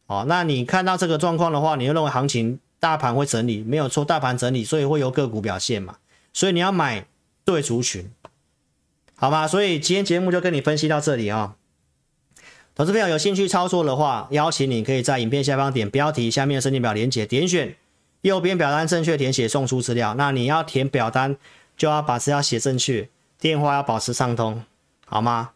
[0.07, 5.97] 哦，那你看到这个状况的话，你就认为行情大盘会整理，没有错，大盘整理，所以会有个股表现嘛，
[6.33, 7.05] 所以你要买
[7.45, 8.11] 对族群，
[9.15, 9.47] 好吧？
[9.47, 11.55] 所以今天节目就跟你分析到这里啊。
[12.73, 17.75] 投资朋友有兴趣操作的话，邀请你可以在影片下方点标题下面的申请表连接，点选
[18.21, 20.15] 右边表单正确填写送出资料。
[20.15, 21.37] 那你要填表单，
[21.77, 23.09] 就要把资料写正确，
[23.39, 24.63] 电话要保持畅通，
[25.05, 25.51] 好吗？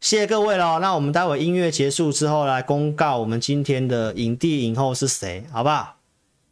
[0.00, 0.78] 谢谢各位喽。
[0.80, 5.96] 那我们待会音乐结束之后来公告我们今天的影帝影后是谁，好不好？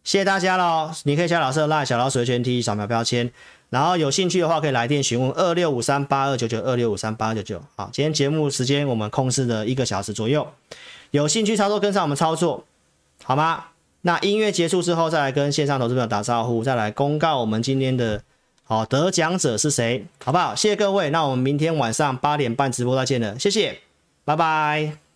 [0.05, 0.91] 谢谢大家喽。
[1.05, 3.31] 你可以加老师的 LINE 小老鼠的全 T 扫描标签。
[3.71, 7.63] 然后有兴趣的话，可以来电询问二六五三八二九九二六五三八二九九。
[7.75, 10.47] 好，今天节目时间我们控制了一个小时左右，
[11.11, 12.65] 有兴趣操作跟上我们操作，
[13.25, 13.65] 好吗？
[14.03, 18.23] 那音乐结束之后，再来跟线上投资朋友打招呼，再来公告我们今天的
[18.69, 20.55] 好得奖者是谁，好不好？
[20.55, 23.79] 谢谢各位，那我们明天晚上八点半直播再见了，谢谢，
[24.27, 25.08] 拜拜。